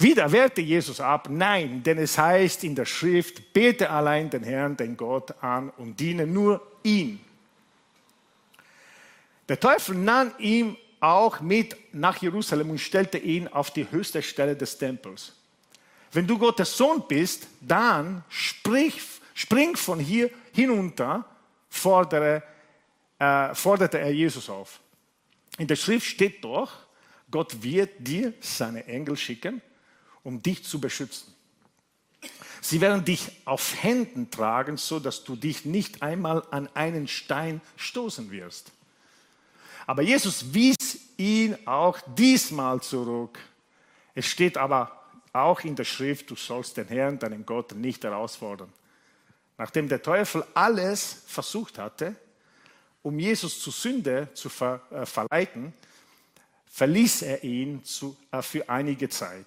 Wieder 0.01 0.33
wehrte 0.33 0.63
Jesus 0.63 0.99
ab, 0.99 1.29
nein, 1.31 1.83
denn 1.83 1.99
es 1.99 2.17
heißt 2.17 2.65
in 2.65 2.75
der 2.75 2.87
Schrift, 2.87 3.53
bete 3.53 3.91
allein 3.91 4.31
den 4.31 4.43
Herrn, 4.43 4.75
den 4.75 4.97
Gott 4.97 5.35
an 5.43 5.69
und 5.77 6.01
diene 6.01 6.27
nur 6.27 6.67
ihn. 6.83 7.21
Der 9.47 9.61
Teufel 9.61 9.97
nahm 9.97 10.33
ihn 10.39 10.79
auch 11.01 11.41
mit 11.41 11.77
nach 11.93 12.17
Jerusalem 12.17 12.71
und 12.71 12.79
stellte 12.79 13.19
ihn 13.19 13.47
auf 13.49 13.73
die 13.73 13.91
höchste 13.91 14.23
Stelle 14.23 14.57
des 14.57 14.79
Tempels. 14.79 15.35
wenn 16.13 16.27
du 16.27 16.39
Gottes 16.39 16.75
Sohn 16.77 17.05
bist, 17.07 17.47
dann 17.61 18.25
sprich, 18.31 19.03
spring 19.35 19.77
von 19.77 20.01
hier 20.01 20.31
hinunter, 20.53 21.27
fordere, 21.69 22.43
äh, 23.19 23.55
forderte 23.55 23.99
er 23.99 24.13
Jesus 24.13 24.49
auf. 24.49 24.81
In 25.59 25.69
der 25.69 25.77
Schrift 25.77 26.07
steht 26.07 26.43
doch, 26.43 26.73
Gott 27.31 27.63
wird 27.63 27.91
dir 27.99 28.33
seine 28.41 28.87
Engel 28.87 29.17
schicken, 29.17 29.61
um 30.23 30.43
dich 30.43 30.65
zu 30.65 30.81
beschützen. 30.81 31.35
Sie 32.61 32.81
werden 32.81 33.05
dich 33.05 33.31
auf 33.47 33.83
Händen 33.83 34.31
tragen, 34.31 34.77
so 34.77 35.01
dass 35.01 35.25
du 35.25 35.35
dich 35.35 35.65
nicht 35.65 36.03
einmal 36.03 36.43
an 36.51 36.69
einen 36.75 37.09
Stein 37.09 37.61
stoßen 37.77 38.31
wirst. 38.31 38.73
Aber 39.87 40.03
Jesus 40.03 40.53
wies 40.53 40.77
ihn 41.17 41.57
auch 41.67 41.99
diesmal 42.17 42.81
zurück. 42.81 43.39
Es 44.15 44.27
steht 44.27 44.57
aber 44.57 45.01
auch 45.33 45.61
in 45.61 45.75
der 45.75 45.85
Schrift, 45.85 46.31
du 46.31 46.37
sollst 46.37 46.77
den 46.77 46.89
Herrn, 46.89 47.19
deinen 47.19 47.47
Gott, 47.47 47.75
nicht 47.75 48.05
herausfordern. 48.05 48.73
Nachdem 49.57 49.89
der 49.89 50.03
Teufel 50.03 50.45
alles 50.55 51.23
versucht 51.27 51.79
hatte, 51.79 52.15
um 53.03 53.19
Jesus 53.19 53.61
zur 53.61 53.73
Sünde 53.73 54.29
zu 54.35 54.49
ver, 54.49 54.81
äh, 54.91 55.07
verleiten, 55.07 55.73
verließ 56.67 57.23
er 57.23 57.43
ihn 57.45 57.83
zu, 57.85 58.17
äh, 58.31 58.43
für 58.43 58.69
einige 58.69 59.09
Zeit. 59.09 59.47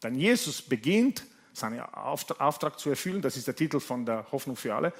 Dann 0.00 0.14
Jesus 0.14 0.62
beginnt, 0.62 1.24
seinen 1.52 1.80
Auftrag 1.80 2.78
zu 2.78 2.90
erfüllen, 2.90 3.20
das 3.20 3.36
ist 3.36 3.46
der 3.46 3.56
Titel 3.56 3.80
von 3.80 4.06
der 4.06 4.30
Hoffnung 4.30 4.56
für 4.56 4.74
alle. 4.74 4.92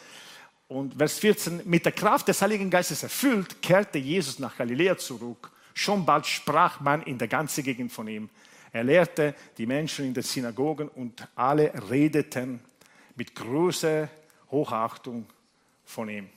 Und 0.66 0.94
Vers 0.94 1.18
14, 1.18 1.62
mit 1.64 1.84
der 1.84 1.92
Kraft 1.92 2.28
des 2.28 2.42
Heiligen 2.42 2.68
Geistes 2.68 3.02
erfüllt, 3.02 3.62
kehrte 3.62 3.98
Jesus 3.98 4.38
nach 4.38 4.56
Galiläa 4.56 4.98
zurück. 4.98 5.50
Schon 5.72 6.04
bald 6.04 6.26
sprach 6.26 6.80
man 6.80 7.02
in 7.02 7.16
der 7.16 7.28
ganzen 7.28 7.62
Gegend 7.64 7.92
von 7.92 8.08
ihm. 8.08 8.28
Er 8.72 8.84
lehrte 8.84 9.34
die 9.56 9.66
Menschen 9.66 10.04
in 10.06 10.14
den 10.14 10.22
Synagogen 10.22 10.88
und 10.88 11.26
alle 11.34 11.72
redeten 11.88 12.60
mit 13.14 13.34
großer 13.34 14.08
Hochachtung 14.50 15.26
von 15.84 16.08
ihm. 16.08 16.28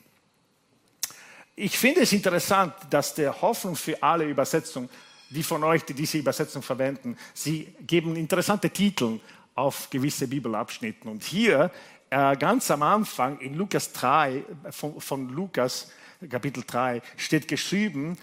Ich 1.56 1.78
finde 1.78 2.02
es 2.02 2.14
interessant, 2.14 2.74
dass 2.90 3.14
der 3.14 3.42
Hoffnung 3.42 3.76
für 3.76 4.02
alle 4.02 4.26
Übersetzung, 4.26 4.90
die 5.32 5.44
von 5.44 5.64
euch, 5.64 5.84
die 5.84 5.94
diese 5.94 6.18
Übersetzung 6.18 6.62
verwenden, 6.62 7.18
sie 7.34 7.74
geben 7.88 8.16
interessante 8.16 8.70
Titel 8.70 9.20
auf 9.56 9.90
gewisse 9.90 10.28
Bibelabschnitten. 10.28 11.10
Und 11.10 11.24
hier 11.24 11.72
äh, 12.10 12.36
ganz 12.36 12.70
am 12.70 12.84
Anfang 12.84 13.40
in 13.40 13.56
Lukas 13.56 13.92
3, 13.94 14.44
von, 14.70 15.00
von, 15.00 15.30
Lukas 15.30 15.92
Kapitel 16.30 16.64
3, 16.66 17.02
steht 17.16 17.48
geschrieben, 17.48 18.18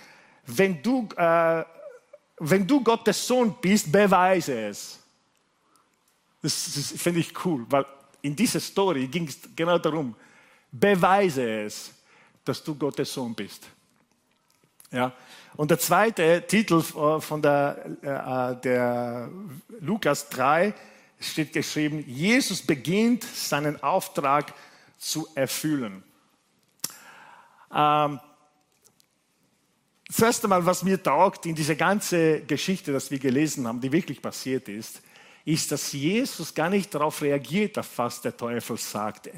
wenn 0.47 0.83
du, 0.83 1.09
äh, 1.17 1.65
wenn 2.39 2.67
du 2.67 2.83
Gottes 2.83 3.27
Sohn 3.27 3.57
bist, 3.61 3.91
beweise 3.91 4.69
es. 4.69 4.99
Das, 6.43 6.75
das 6.75 7.01
finde 7.01 7.21
ich 7.21 7.33
cool, 7.45 7.67
weil 7.69 7.85
in 8.23 8.37
dieser 8.37 8.61
Story 8.61 9.07
ging 9.07 9.27
es 9.27 9.39
genau 9.57 9.79
darum, 9.79 10.15
beweise 10.71 11.63
es, 11.65 11.93
dass 12.45 12.63
du 12.63 12.75
Gottes 12.75 13.13
Sohn 13.13 13.35
bist. 13.35 13.67
Ja? 14.91 15.13
Und 15.57 15.71
der 15.71 15.79
zweite 15.79 16.45
Titel 16.47 16.79
äh, 16.79 17.21
von 17.21 17.43
der, 17.43 17.85
äh, 18.03 18.61
der 18.61 19.29
Lukas 19.81 20.29
3 20.29 20.75
steht 21.21 21.53
geschrieben, 21.53 22.05
Jesus 22.07 22.63
beginnt 22.63 23.25
seinen 23.25 23.83
Auftrag 23.83 24.55
zu 24.99 25.27
erfüllen. 25.35 26.03
Ähm, 27.75 28.21
das 30.07 30.21
erste 30.21 30.49
Mal, 30.49 30.65
was 30.65 30.83
mir 30.83 31.03
taugt 31.03 31.45
in 31.45 31.55
dieser 31.55 31.75
ganzen 31.75 32.47
Geschichte, 32.47 32.93
dass 32.93 33.11
wir 33.11 33.19
gelesen 33.19 33.67
haben, 33.67 33.81
die 33.81 33.93
wirklich 33.93 34.23
passiert 34.23 34.69
ist, 34.69 35.03
ist, 35.45 35.73
dass 35.73 35.93
Jesus 35.93 36.55
gar 36.55 36.71
nicht 36.71 36.95
darauf 36.95 37.21
reagiert, 37.21 37.79
auf 37.79 37.89
was 37.97 38.21
der 38.21 38.37
Teufel 38.37 38.77
sagt. 38.77 39.31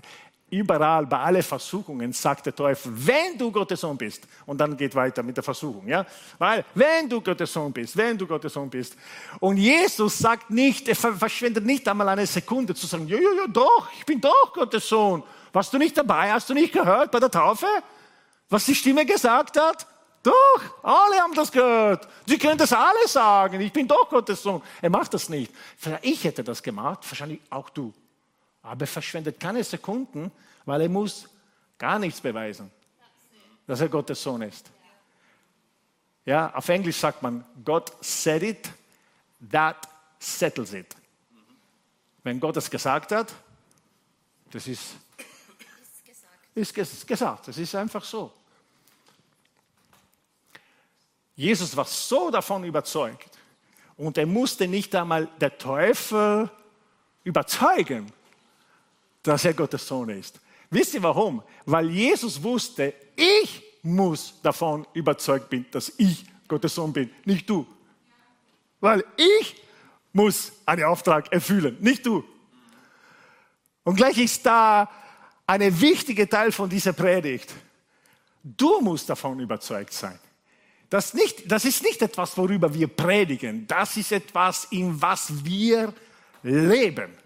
Überall, 0.50 1.06
bei 1.06 1.18
allen 1.18 1.42
Versuchungen 1.42 2.12
sagt 2.12 2.46
der 2.46 2.54
Teufel, 2.54 2.92
wenn 2.94 3.38
du 3.38 3.52
Gottes 3.52 3.80
Sohn 3.80 3.96
bist. 3.96 4.26
Und 4.46 4.58
dann 4.58 4.76
geht 4.76 4.94
weiter 4.96 5.22
mit 5.22 5.36
der 5.36 5.44
Versuchung. 5.44 5.86
Ja? 5.86 6.04
Weil, 6.38 6.64
wenn 6.74 7.08
du 7.08 7.20
Gottes 7.20 7.52
Sohn 7.52 7.72
bist, 7.72 7.96
wenn 7.96 8.18
du 8.18 8.26
Gottes 8.26 8.52
Sohn 8.52 8.68
bist. 8.68 8.96
Und 9.38 9.58
Jesus 9.58 10.18
sagt 10.18 10.50
nicht, 10.50 10.88
er 10.88 10.96
verschwendet 10.96 11.64
nicht 11.64 11.86
einmal 11.86 12.08
eine 12.08 12.26
Sekunde 12.26 12.74
zu 12.74 12.86
sagen, 12.88 13.06
ja, 13.06 13.16
ja, 13.16 13.32
ja, 13.36 13.46
doch, 13.46 13.88
ich 13.96 14.04
bin 14.04 14.20
doch 14.20 14.52
Gottes 14.52 14.88
Sohn. 14.88 15.22
Warst 15.52 15.72
du 15.72 15.78
nicht 15.78 15.96
dabei? 15.96 16.32
Hast 16.32 16.48
du 16.50 16.54
nicht 16.54 16.72
gehört 16.72 17.12
bei 17.12 17.20
der 17.20 17.30
Taufe? 17.30 17.66
Was 18.48 18.66
die 18.66 18.74
Stimme 18.74 19.06
gesagt 19.06 19.56
hat? 19.56 19.86
Doch, 20.22 20.60
alle 20.82 21.20
haben 21.20 21.34
das 21.34 21.50
gehört. 21.50 22.06
Sie 22.26 22.36
können 22.36 22.58
das 22.58 22.72
alle 22.72 23.06
sagen. 23.06 23.60
Ich 23.60 23.72
bin 23.72 23.86
doch 23.86 24.08
Gottes 24.08 24.42
Sohn. 24.42 24.60
Er 24.82 24.90
macht 24.90 25.14
das 25.14 25.28
nicht. 25.28 25.52
Ich 26.02 26.24
hätte 26.24 26.44
das 26.44 26.62
gemacht, 26.62 26.98
wahrscheinlich 27.08 27.40
auch 27.48 27.70
du. 27.70 27.94
Aber 28.62 28.82
er 28.82 28.86
verschwendet 28.86 29.40
keine 29.40 29.64
Sekunden, 29.64 30.30
weil 30.64 30.82
er 30.82 30.88
muss 30.88 31.28
gar 31.78 31.98
nichts 31.98 32.20
beweisen, 32.20 32.70
dass 33.66 33.80
er 33.80 33.88
Gottes 33.88 34.22
Sohn 34.22 34.42
ist. 34.42 34.70
Ja, 36.24 36.54
auf 36.54 36.68
Englisch 36.68 36.96
sagt 36.96 37.22
man, 37.22 37.44
God 37.64 37.92
said 38.00 38.42
it, 38.42 38.70
that 39.50 39.88
settles 40.18 40.74
it. 40.74 40.94
Wenn 42.22 42.38
Gott 42.38 42.56
es 42.58 42.70
gesagt 42.70 43.12
hat, 43.12 43.32
das 44.50 44.66
ist, 44.66 44.96
ist 46.54 47.06
gesagt. 47.06 47.48
Das 47.48 47.56
ist 47.56 47.74
einfach 47.74 48.04
so. 48.04 48.32
Jesus 51.34 51.74
war 51.74 51.86
so 51.86 52.30
davon 52.30 52.64
überzeugt 52.64 53.38
und 53.96 54.18
er 54.18 54.26
musste 54.26 54.68
nicht 54.68 54.94
einmal 54.94 55.26
der 55.40 55.56
Teufel 55.56 56.50
überzeugen, 57.24 58.12
dass 59.22 59.44
er 59.44 59.54
Gottes 59.54 59.86
Sohn 59.86 60.08
ist. 60.10 60.40
Wisst 60.70 60.94
ihr 60.94 61.02
warum? 61.02 61.42
Weil 61.66 61.90
Jesus 61.90 62.42
wusste, 62.42 62.94
ich 63.16 63.62
muss 63.82 64.34
davon 64.42 64.86
überzeugt 64.94 65.50
bin, 65.50 65.66
dass 65.70 65.92
ich 65.96 66.24
Gottes 66.46 66.74
Sohn 66.74 66.92
bin, 66.92 67.10
nicht 67.24 67.48
du. 67.48 67.66
Weil 68.80 69.04
ich 69.16 69.56
muss 70.12 70.52
einen 70.66 70.84
Auftrag 70.84 71.32
erfüllen, 71.32 71.76
nicht 71.80 72.04
du. 72.06 72.24
Und 73.84 73.96
gleich 73.96 74.18
ist 74.18 74.44
da 74.44 74.88
ein 75.46 75.80
wichtiger 75.80 76.28
Teil 76.28 76.52
von 76.52 76.68
dieser 76.68 76.92
Predigt. 76.92 77.52
Du 78.42 78.80
musst 78.80 79.08
davon 79.08 79.40
überzeugt 79.40 79.92
sein. 79.92 80.18
Das, 80.88 81.14
nicht, 81.14 81.50
das 81.50 81.64
ist 81.64 81.82
nicht 81.82 82.02
etwas, 82.02 82.36
worüber 82.36 82.72
wir 82.72 82.88
predigen. 82.88 83.66
Das 83.66 83.96
ist 83.96 84.12
etwas, 84.12 84.66
in 84.70 85.00
was 85.00 85.44
wir 85.44 85.92
leben. 86.42 87.19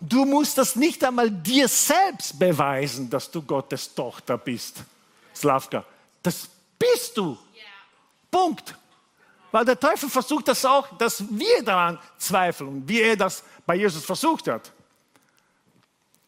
Du 0.00 0.24
musst 0.24 0.56
das 0.56 0.76
nicht 0.76 1.04
einmal 1.04 1.30
dir 1.30 1.68
selbst 1.68 2.38
beweisen, 2.38 3.10
dass 3.10 3.30
du 3.30 3.42
Gottes 3.42 3.94
Tochter 3.94 4.38
bist. 4.38 4.82
Slavka, 5.34 5.84
das 6.22 6.48
bist 6.78 7.16
du. 7.16 7.36
Punkt. 8.30 8.74
Weil 9.52 9.64
der 9.64 9.78
Teufel 9.78 10.08
versucht 10.08 10.48
das 10.48 10.64
auch, 10.64 10.96
dass 10.96 11.24
wir 11.28 11.62
daran 11.62 11.98
zweifeln, 12.18 12.88
wie 12.88 13.00
er 13.00 13.16
das 13.16 13.42
bei 13.66 13.74
Jesus 13.74 14.04
versucht 14.04 14.48
hat. 14.48 14.72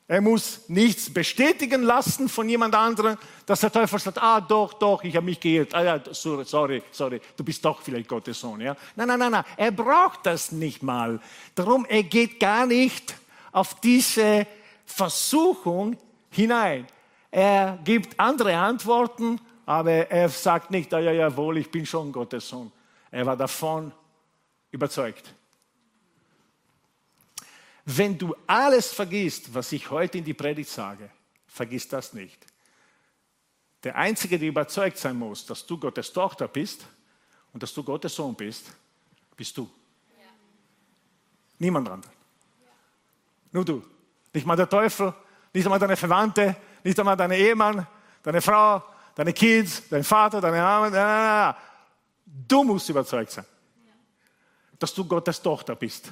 Er 0.08 0.20
muss 0.20 0.68
nichts 0.68 1.12
bestätigen 1.12 1.84
lassen 1.84 2.28
von 2.28 2.48
jemand 2.48 2.74
anderem, 2.74 3.16
dass 3.46 3.60
der 3.60 3.72
Teufel 3.72 3.98
sagt, 3.98 4.18
ah 4.20 4.40
doch, 4.40 4.74
doch, 4.74 5.04
ich 5.04 5.16
habe 5.16 5.24
mich 5.24 5.40
geirrt. 5.40 5.72
Ah 5.74 5.84
ja, 5.84 6.00
sorry, 6.10 6.82
sorry, 6.90 7.20
du 7.36 7.44
bist 7.44 7.64
doch 7.64 7.80
vielleicht 7.80 8.08
Gottes 8.08 8.40
Sohn. 8.40 8.60
Ja? 8.60 8.76
Nein, 8.96 9.08
nein, 9.08 9.18
nein, 9.18 9.32
nein, 9.32 9.44
er 9.56 9.70
braucht 9.70 10.26
das 10.26 10.52
nicht 10.52 10.82
mal. 10.82 11.20
Darum, 11.54 11.86
er 11.86 12.02
geht 12.02 12.40
gar 12.40 12.66
nicht 12.66 13.14
auf 13.52 13.80
diese 13.80 14.46
Versuchung 14.84 15.96
hinein. 16.30 16.86
Er 17.30 17.78
gibt 17.84 18.18
andere 18.18 18.56
Antworten, 18.56 19.40
aber 19.64 20.10
er 20.10 20.28
sagt 20.28 20.70
nicht, 20.70 20.92
ah 20.92 20.98
ja, 20.98 21.12
jawohl, 21.12 21.58
ich 21.58 21.70
bin 21.70 21.86
schon 21.86 22.10
Gottes 22.10 22.48
Sohn. 22.48 22.72
Er 23.10 23.24
war 23.24 23.36
davon 23.36 23.92
überzeugt. 24.70 25.34
Wenn 27.84 28.16
du 28.16 28.34
alles 28.46 28.92
vergisst, 28.92 29.52
was 29.54 29.72
ich 29.72 29.90
heute 29.90 30.18
in 30.18 30.24
die 30.24 30.34
Predigt 30.34 30.70
sage, 30.70 31.10
vergiss 31.46 31.88
das 31.88 32.12
nicht. 32.12 32.46
Der 33.82 33.96
Einzige, 33.96 34.38
der 34.38 34.48
überzeugt 34.48 34.96
sein 34.98 35.16
muss, 35.16 35.44
dass 35.44 35.66
du 35.66 35.76
Gottes 35.76 36.12
Tochter 36.12 36.46
bist 36.48 36.86
und 37.52 37.62
dass 37.62 37.74
du 37.74 37.82
Gottes 37.82 38.14
Sohn 38.14 38.34
bist, 38.34 38.72
bist 39.36 39.56
du. 39.56 39.68
Ja. 40.16 40.24
Niemand 41.58 41.88
anderes. 41.88 42.21
Nur 43.52 43.64
du. 43.64 43.82
Nicht 44.32 44.46
mal 44.46 44.56
der 44.56 44.68
Teufel, 44.68 45.12
nicht 45.52 45.64
einmal 45.64 45.78
deine 45.78 45.96
Verwandte, 45.96 46.56
nicht 46.82 46.98
einmal 46.98 47.16
dein 47.16 47.30
Ehemann, 47.32 47.86
deine 48.22 48.40
Frau, 48.40 48.82
deine 49.14 49.32
Kids, 49.32 49.82
dein 49.88 50.02
Vater, 50.02 50.40
deine 50.40 50.56
Mama. 50.56 51.56
Du 52.24 52.64
musst 52.64 52.88
überzeugt 52.88 53.30
sein, 53.30 53.44
dass 54.78 54.94
du 54.94 55.04
Gottes 55.04 55.40
Tochter 55.40 55.76
bist. 55.76 56.10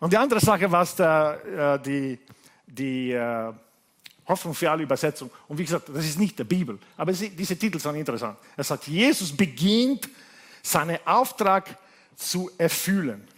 Und 0.00 0.12
die 0.12 0.16
andere 0.16 0.40
Sache 0.40 0.70
war 0.70 0.84
der, 0.84 1.76
äh, 1.76 1.82
die, 1.82 2.18
die 2.66 3.12
äh, 3.12 3.52
Hoffnung 4.26 4.52
für 4.52 4.68
alle 4.68 4.82
Übersetzung. 4.82 5.30
Und 5.46 5.58
wie 5.58 5.64
gesagt, 5.64 5.88
das 5.88 6.04
ist 6.04 6.18
nicht 6.18 6.36
der 6.38 6.44
Bibel, 6.44 6.78
aber 6.96 7.12
diese 7.12 7.56
Titel 7.56 7.78
sind 7.78 7.94
interessant. 7.94 8.36
Er 8.56 8.64
sagt, 8.64 8.88
Jesus 8.88 9.36
beginnt 9.36 10.08
seinen 10.60 10.98
Auftrag 11.04 11.78
zu 12.16 12.50
erfüllen. 12.58 13.28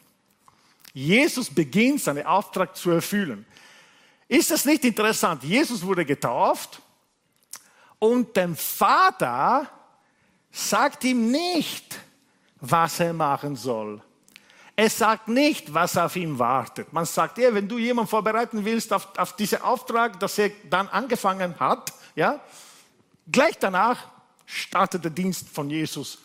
Jesus 0.94 1.50
beginnt 1.50 2.00
seinen 2.00 2.24
Auftrag 2.24 2.76
zu 2.76 2.92
erfüllen. 2.92 3.44
Ist 4.28 4.50
das 4.50 4.64
nicht 4.64 4.84
interessant? 4.84 5.42
Jesus 5.42 5.84
wurde 5.84 6.04
getauft 6.04 6.80
und 7.98 8.34
dem 8.36 8.56
Vater 8.56 9.68
sagt 10.50 11.04
ihm 11.04 11.30
nicht, 11.30 11.98
was 12.60 13.00
er 13.00 13.12
machen 13.12 13.56
soll. 13.56 14.00
Er 14.76 14.88
sagt 14.90 15.28
nicht, 15.28 15.72
was 15.72 15.96
auf 15.96 16.16
ihn 16.16 16.38
wartet. 16.38 16.92
Man 16.92 17.04
sagt, 17.04 17.38
ja, 17.38 17.52
wenn 17.52 17.68
du 17.68 17.78
jemanden 17.78 18.08
vorbereiten 18.08 18.64
willst 18.64 18.92
auf, 18.92 19.16
auf 19.18 19.36
diesen 19.36 19.62
Auftrag, 19.62 20.18
dass 20.18 20.38
er 20.38 20.50
dann 20.70 20.88
angefangen 20.88 21.58
hat, 21.58 21.92
ja, 22.14 22.40
gleich 23.30 23.58
danach 23.58 24.08
startet 24.46 25.04
der 25.04 25.10
Dienst 25.10 25.48
von 25.48 25.70
Jesus 25.70 26.18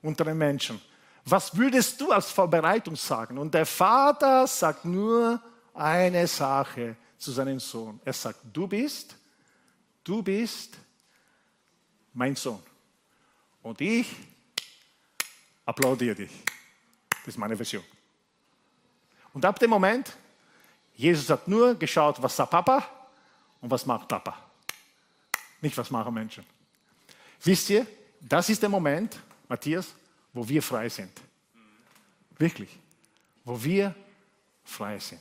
unter 0.00 0.24
den 0.24 0.38
Menschen. 0.38 0.80
Was 1.24 1.56
würdest 1.56 2.00
du 2.00 2.10
als 2.10 2.30
Vorbereitung 2.30 2.96
sagen? 2.96 3.38
Und 3.38 3.54
der 3.54 3.66
Vater 3.66 4.46
sagt 4.46 4.84
nur 4.84 5.40
eine 5.72 6.26
Sache 6.26 6.96
zu 7.16 7.30
seinem 7.30 7.60
Sohn. 7.60 8.00
Er 8.04 8.12
sagt, 8.12 8.40
du 8.52 8.66
bist, 8.66 9.16
du 10.02 10.22
bist 10.22 10.76
mein 12.12 12.34
Sohn. 12.34 12.62
Und 13.62 13.80
ich 13.80 14.14
applaudiere 15.64 16.16
dich. 16.16 16.32
Das 17.08 17.28
ist 17.28 17.38
meine 17.38 17.56
Version. 17.56 17.84
Und 19.32 19.44
ab 19.44 19.58
dem 19.58 19.70
Moment, 19.70 20.12
Jesus 20.94 21.30
hat 21.30 21.46
nur 21.46 21.74
geschaut, 21.76 22.20
was 22.20 22.36
sagt 22.36 22.50
Papa 22.50 22.84
und 23.60 23.70
was 23.70 23.86
macht 23.86 24.08
Papa. 24.08 24.36
Nicht, 25.60 25.76
was 25.78 25.90
machen 25.90 26.12
Menschen. 26.12 26.44
Wisst 27.44 27.70
ihr, 27.70 27.86
das 28.20 28.48
ist 28.48 28.60
der 28.60 28.68
Moment, 28.68 29.18
Matthias, 29.48 29.94
wo 30.32 30.48
wir 30.48 30.62
frei 30.62 30.88
sind. 30.88 31.12
Wirklich. 32.38 32.70
Wo 33.44 33.62
wir 33.62 33.94
frei 34.64 34.98
sind. 34.98 35.20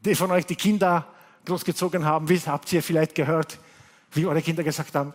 Die 0.00 0.14
von 0.14 0.30
euch, 0.30 0.46
die 0.46 0.56
Kinder 0.56 1.06
großgezogen 1.44 2.04
haben, 2.04 2.28
habt 2.46 2.72
ihr 2.72 2.82
vielleicht 2.82 3.14
gehört, 3.14 3.58
wie 4.12 4.26
eure 4.26 4.42
Kinder 4.42 4.62
gesagt 4.62 4.94
haben, 4.94 5.12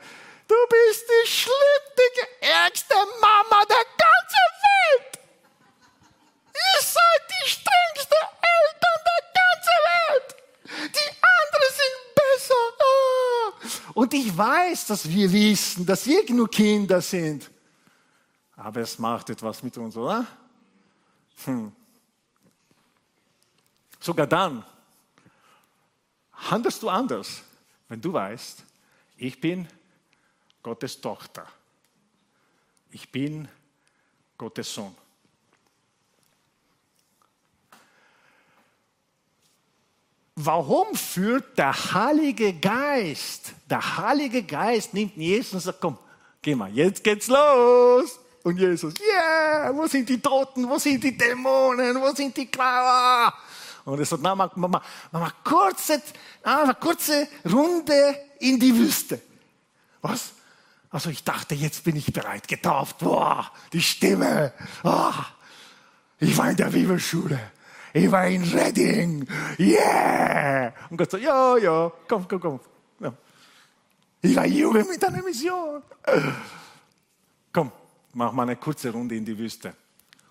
du 0.48 0.56
bist 0.70 1.06
die 1.08 1.28
schlimmste, 1.28 2.28
ärgste 2.42 2.96
Mama 3.22 3.64
der 3.68 3.86
ganzen 3.98 4.48
Welt. 4.66 5.20
Ihr 6.54 6.82
seid 6.82 7.22
die 7.30 7.50
strengste 7.50 8.16
Eltern 8.42 9.00
der 9.06 9.22
ganzen 9.40 9.78
Welt. 9.90 10.36
Die 10.96 11.10
anderen 11.22 11.72
sind 11.80 11.98
besser. 12.16 13.94
Und 13.94 14.14
ich 14.14 14.38
weiß, 14.38 14.88
dass 14.88 15.10
wir 15.10 15.32
wissen, 15.32 15.86
dass 15.86 16.06
wir 16.06 16.24
nur 16.34 16.50
Kinder 16.50 17.02
sind. 17.02 17.50
Aber 18.60 18.82
es 18.82 19.00
macht 19.00 19.30
etwas 19.30 19.64
mit 19.64 19.78
uns, 19.78 19.96
oder? 19.96 20.28
Hm. 21.46 21.72
Sogar 24.02 24.28
dann 24.28 24.66
handelst 26.34 26.84
du 26.84 26.90
anders, 26.90 27.42
wenn 27.88 28.02
du 28.02 28.12
weißt, 28.12 28.66
ich 29.16 29.40
bin 29.40 29.66
Gottes 30.62 31.00
Tochter. 31.00 31.48
Ich 32.92 33.10
bin 33.10 33.48
Gottes 34.38 34.74
Sohn. 34.74 34.96
Warum 40.36 40.96
führt 40.96 41.58
der 41.58 41.94
Heilige 41.94 42.54
Geist? 42.54 43.54
Der 43.70 43.98
Heilige 43.98 44.44
Geist 44.44 44.94
nimmt 44.94 45.16
Jesus 45.16 45.54
und 45.54 45.60
sagt, 45.62 45.80
komm, 45.80 45.98
geh 46.42 46.56
mal, 46.56 46.74
jetzt 46.74 47.06
geht's 47.06 47.28
los. 47.28 48.20
Und 48.50 48.58
Jesus, 48.58 48.96
yeah, 49.00 49.72
wo 49.76 49.86
sind 49.86 50.10
die 50.10 50.20
Toten, 50.20 50.68
wo 50.68 50.80
sind 50.80 51.04
die 51.04 51.16
Dämonen, 51.16 52.02
wo 52.02 52.12
sind 52.16 52.36
die 52.36 52.48
Klauer? 52.48 53.32
Und 53.86 54.00
er 54.00 54.06
sagt, 54.06 54.24
na, 54.24 54.34
mach, 54.34 54.56
mach, 54.56 54.82
mach, 55.12 55.34
kurze, 55.44 56.02
na, 56.44 56.74
kurze 56.74 57.28
Runde 57.46 58.16
in 58.40 58.60
die 58.60 58.76
Wüste. 58.76 59.22
Was? 60.02 60.32
Also 60.90 61.12
ich 61.12 61.24
dachte, 61.24 61.54
jetzt 61.54 61.84
bin 61.84 61.96
ich 61.96 62.12
bereit, 62.12 62.48
getauft. 62.48 62.98
Boah, 62.98 63.52
die 63.72 63.84
Stimme. 63.84 64.52
Oh, 64.84 65.14
ich 66.18 66.36
war 66.36 66.50
in 66.50 66.58
der 66.58 66.72
Bibelschule. 66.72 67.40
Ich 67.94 68.12
war 68.12 68.26
in 68.26 68.42
Reading. 68.46 69.28
Yeah. 69.60 70.74
Und 70.90 70.98
Gott 70.98 71.12
sagt, 71.12 71.24
ja, 71.24 71.56
ja, 71.58 71.92
komm, 72.08 72.28
komm, 72.28 72.40
komm. 72.40 72.60
Ja. 73.00 73.14
Ich 74.24 74.36
war 74.36 74.48
Junge 74.48 74.84
mit 74.86 75.06
einer 75.06 75.22
Mission. 75.22 75.84
Mach 78.20 78.34
mal 78.34 78.44
eine 78.44 78.58
kurze 78.58 78.92
Runde 78.92 79.16
in 79.16 79.24
die 79.24 79.38
Wüste. 79.38 79.74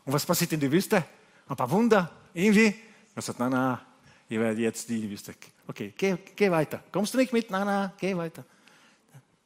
Und 0.05 0.13
was 0.13 0.27
passiert 0.27 0.53
in 0.53 0.61
der 0.61 0.71
Wüste? 0.71 1.03
Ein 1.49 1.57
paar 1.57 1.71
Wunder, 1.71 2.11
irgendwie. 2.35 2.75
Er 3.15 3.23
sagt, 3.23 3.39
nein, 3.39 3.51
nein, 3.51 3.79
ich 4.29 4.39
werde 4.39 4.61
jetzt 4.61 4.91
die 4.91 5.09
Wüste. 5.09 5.35
Okay, 5.67 5.95
geh, 5.97 6.19
geh 6.37 6.51
weiter. 6.51 6.85
Kommst 6.93 7.15
du 7.15 7.19
nicht 7.19 7.33
mit? 7.33 7.51
Nein, 7.51 7.65
nein, 7.65 7.91
geh 7.99 8.15
weiter. 8.15 8.45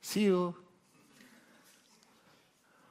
See 0.00 0.26
you. 0.26 0.46
Und 0.46 0.54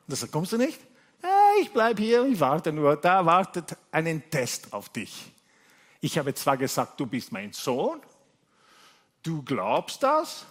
er 0.08 0.16
sagt, 0.16 0.32
kommst 0.32 0.54
du 0.54 0.58
nicht? 0.58 0.80
Ja, 1.22 1.50
ich 1.62 1.70
bleibe 1.70 2.02
hier, 2.02 2.26
ich 2.26 2.40
warte 2.40 2.72
nur. 2.72 2.96
Da 2.96 3.26
wartet 3.26 3.76
einen 3.92 4.30
Test 4.30 4.72
auf 4.72 4.88
dich. 4.88 5.34
Ich 6.00 6.18
habe 6.18 6.34
zwar 6.34 6.56
gesagt, 6.56 6.98
du 6.98 7.06
bist 7.06 7.30
mein 7.34 7.52
Sohn, 7.52 8.00
du 9.22 9.44
glaubst 9.44 10.02
das, 10.02 10.46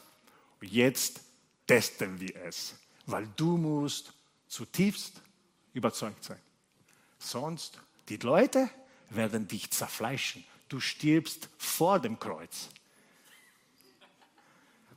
jetzt 0.61 1.23
testen 1.67 2.21
wir 2.21 2.37
es, 2.45 2.75
weil 3.07 3.27
du 3.35 3.57
musst 3.57 4.13
zutiefst 4.51 5.23
überzeugt 5.73 6.25
sein. 6.25 6.41
Sonst, 7.19 7.79
die 8.09 8.17
Leute 8.17 8.69
werden 9.09 9.49
dich 9.49 9.71
zerfleischen. 9.71 10.45
Du 10.69 10.81
stirbst 10.81 11.49
vor 11.57 11.99
dem 11.99 12.19
Kreuz. 12.19 12.69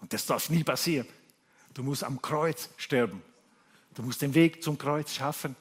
Und 0.01 0.11
das 0.11 0.25
darf 0.25 0.49
nie 0.49 0.63
passieren. 0.63 1.07
Du 1.73 1.83
musst 1.83 2.03
am 2.03 2.21
Kreuz 2.21 2.69
sterben. 2.77 3.21
Du 3.93 4.01
musst 4.01 4.21
den 4.21 4.33
Weg 4.33 4.63
zum 4.63 4.77
Kreuz 4.77 5.13
schaffen. 5.13 5.55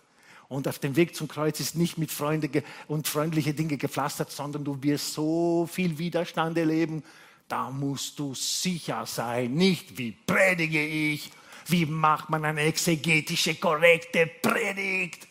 Und 0.48 0.68
auf 0.68 0.78
dem 0.78 0.96
Weg 0.96 1.14
zum 1.14 1.28
Kreuz 1.28 1.60
ist 1.60 1.76
nicht 1.76 1.96
mit 1.96 2.10
Freunde 2.10 2.62
und 2.88 3.08
freundliche 3.08 3.54
Dinge 3.54 3.76
gepflastert, 3.76 4.30
sondern 4.30 4.64
du 4.64 4.82
wirst 4.82 5.14
so 5.14 5.66
viel 5.70 5.96
Widerstand 5.98 6.58
erleben. 6.58 7.02
Da 7.48 7.70
musst 7.70 8.18
du 8.18 8.34
sicher 8.34 9.06
sein. 9.06 9.54
Nicht 9.54 9.96
wie 9.96 10.12
predige 10.12 10.84
ich, 10.84 11.30
wie 11.66 11.86
macht 11.86 12.30
man 12.30 12.44
eine 12.44 12.62
exegetische, 12.62 13.54
korrekte 13.56 14.26
Predigt? 14.26 15.28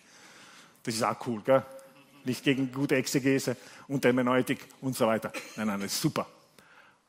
Das 0.84 0.96
ist 0.96 1.04
auch 1.04 1.28
cool, 1.28 1.42
gell? 1.42 1.66
Nicht 2.24 2.44
gegen 2.44 2.72
gute 2.72 2.96
Exegese 2.96 3.58
und 3.88 4.06
Hermeneutik 4.06 4.60
und 4.82 4.96
so 4.96 5.08
weiter. 5.08 5.32
Nein, 5.56 5.68
nein, 5.68 5.80
das 5.82 5.94
ist 5.94 6.02
super. 6.02 6.28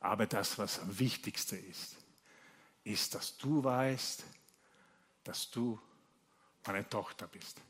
Aber 0.00 0.26
das, 0.26 0.58
was 0.58 0.80
am 0.80 0.98
wichtigsten 0.98 1.58
ist, 1.70 1.96
ist, 2.84 3.14
dass 3.14 3.36
du 3.36 3.62
weißt, 3.62 4.24
dass 5.24 5.50
du 5.50 5.78
meine 6.66 6.88
Tochter 6.88 7.26
bist. 7.26 7.60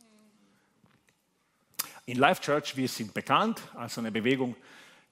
In 2.07 2.19
Life 2.19 2.41
Church, 2.41 2.77
wir 2.77 2.88
sind 2.88 3.12
bekannt 3.15 3.61
als 3.75 3.99
eine 3.99 4.11
Bewegung, 4.11 4.57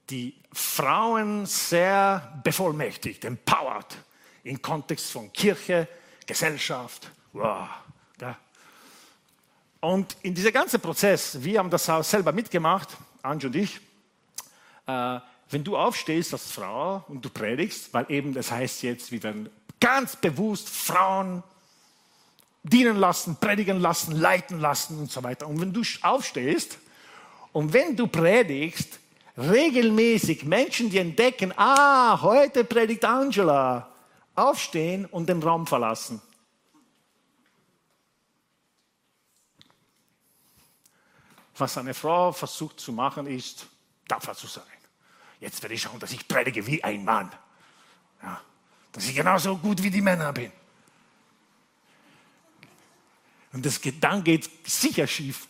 die 0.08 0.34
Frauen 0.52 1.46
sehr 1.46 2.40
bevollmächtigt, 2.42 3.24
empowered, 3.24 3.96
im 4.42 4.60
Kontext 4.60 5.10
von 5.12 5.32
Kirche, 5.32 5.86
Gesellschaft. 6.30 7.10
Wow, 7.32 7.68
ja. 8.20 8.36
Und 9.80 10.16
in 10.22 10.32
diesem 10.32 10.52
ganzen 10.52 10.80
Prozess, 10.80 11.42
wir 11.42 11.58
haben 11.58 11.70
das 11.70 11.88
auch 11.90 12.04
selber 12.04 12.30
mitgemacht, 12.30 12.88
Ange 13.22 13.46
und 13.46 13.56
ich, 13.56 13.80
äh, 14.86 15.18
wenn 15.50 15.64
du 15.64 15.76
aufstehst 15.76 16.32
als 16.32 16.52
Frau 16.52 17.04
und 17.08 17.24
du 17.24 17.30
predigst, 17.30 17.92
weil 17.92 18.06
eben 18.08 18.32
das 18.32 18.52
heißt 18.52 18.84
jetzt, 18.84 19.10
wir 19.10 19.20
werden 19.24 19.50
ganz 19.80 20.14
bewusst 20.14 20.68
Frauen 20.68 21.42
dienen 22.62 22.96
lassen, 22.96 23.36
predigen 23.40 23.80
lassen, 23.80 24.12
leiten 24.12 24.60
lassen 24.60 25.00
und 25.00 25.10
so 25.10 25.24
weiter. 25.24 25.48
Und 25.48 25.60
wenn 25.60 25.72
du 25.72 25.82
aufstehst 26.02 26.78
und 27.52 27.72
wenn 27.72 27.96
du 27.96 28.06
predigst, 28.06 29.00
regelmäßig 29.36 30.44
Menschen, 30.44 30.90
die 30.90 30.98
entdecken, 30.98 31.52
ah, 31.56 32.20
heute 32.22 32.62
predigt 32.62 33.04
Angela, 33.04 33.89
aufstehen 34.40 35.06
und 35.06 35.28
den 35.28 35.42
Raum 35.42 35.66
verlassen. 35.66 36.20
Was 41.56 41.76
eine 41.76 41.94
Frau 41.94 42.32
versucht 42.32 42.80
zu 42.80 42.92
machen, 42.92 43.26
ist, 43.26 43.66
tapfer 44.08 44.34
zu 44.34 44.46
sein. 44.46 44.64
Jetzt 45.40 45.62
werde 45.62 45.74
ich 45.74 45.82
schauen, 45.82 46.00
dass 46.00 46.12
ich 46.12 46.26
predige 46.26 46.66
wie 46.66 46.82
ein 46.82 47.04
Mann. 47.04 47.30
Ja, 48.22 48.40
dass 48.92 49.06
ich 49.06 49.14
genauso 49.14 49.56
gut 49.56 49.82
wie 49.82 49.90
die 49.90 50.00
Männer 50.00 50.32
bin. 50.32 50.52
Und 53.52 53.66
das 53.66 53.80
geht, 53.80 54.02
dann 54.02 54.22
geht 54.22 54.48
sicher 54.68 55.06
schief. 55.06 55.48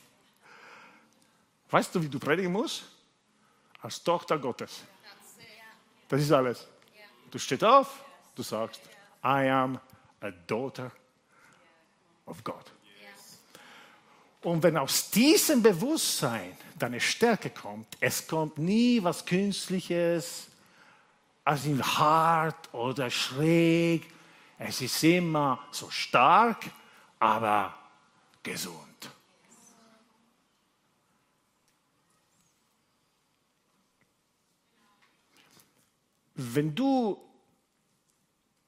Weißt 1.70 1.94
du, 1.94 2.02
wie 2.02 2.08
du 2.08 2.18
predigen 2.18 2.52
musst? 2.52 2.84
Als 3.82 4.02
Tochter 4.02 4.38
Gottes. 4.38 4.82
Das 6.08 6.20
ist 6.20 6.32
alles. 6.32 6.66
Du 7.30 7.38
stehst 7.38 7.62
auf, 7.62 8.04
Du 8.40 8.44
sagst, 8.44 8.80
I 9.22 9.50
am 9.50 9.78
a 10.22 10.30
daughter 10.30 10.90
of 12.24 12.42
God. 12.42 12.72
Und 14.40 14.62
wenn 14.62 14.78
aus 14.78 15.10
diesem 15.10 15.62
Bewusstsein 15.62 16.56
deine 16.78 17.00
Stärke 17.02 17.50
kommt, 17.50 17.98
es 18.00 18.26
kommt 18.26 18.56
nie 18.56 19.02
was 19.02 19.26
Künstliches, 19.26 20.46
also 21.44 21.78
hart 21.82 22.72
oder 22.72 23.10
schräg. 23.10 24.10
Es 24.58 24.80
ist 24.80 25.04
immer 25.04 25.62
so 25.70 25.90
stark, 25.90 26.64
aber 27.18 27.74
gesund. 28.42 29.10
Wenn 36.34 36.74
du 36.74 37.29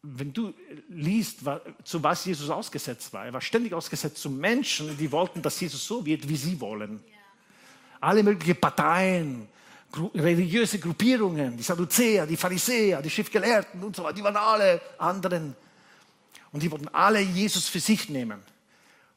wenn 0.02 0.32
du 0.32 0.52
liest, 0.88 1.38
zu 1.84 2.02
was 2.02 2.24
Jesus 2.24 2.50
ausgesetzt 2.50 3.12
war, 3.12 3.24
er 3.24 3.32
war 3.32 3.40
ständig 3.40 3.72
ausgesetzt 3.72 4.18
zu 4.18 4.30
Menschen, 4.30 4.96
die 4.98 5.10
wollten, 5.12 5.40
dass 5.40 5.60
Jesus 5.60 5.86
so 5.86 6.04
wird, 6.04 6.28
wie 6.28 6.36
sie 6.36 6.60
wollen. 6.60 7.02
Alle 8.00 8.24
möglichen 8.24 8.60
Parteien, 8.60 9.48
religiöse 10.14 10.80
Gruppierungen, 10.80 11.56
die 11.56 11.62
Sadduzäer, 11.62 12.26
die 12.26 12.36
Pharisäer, 12.36 13.00
die 13.00 13.10
Schriftgelehrten 13.10 13.82
und 13.82 13.94
so 13.94 14.02
weiter, 14.02 14.14
die 14.14 14.24
waren 14.24 14.36
alle 14.36 14.80
anderen. 14.98 15.54
Und 16.50 16.62
die 16.62 16.70
wollten 16.70 16.88
alle 16.88 17.20
Jesus 17.20 17.68
für 17.68 17.80
sich 17.80 18.08
nehmen. 18.08 18.42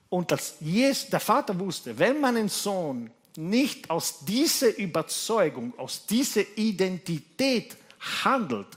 Und 0.09 0.31
dass 0.31 0.57
Jesus, 0.59 1.09
der 1.09 1.19
Vater 1.19 1.57
wusste, 1.59 1.97
wenn 1.97 2.21
meinen 2.21 2.47
Sohn 2.47 3.09
nicht 3.37 3.89
aus 3.89 4.19
dieser 4.19 4.77
Überzeugung, 4.77 5.77
aus 5.77 6.05
dieser 6.05 6.43
Identität 6.55 7.75
handelt 8.23 8.67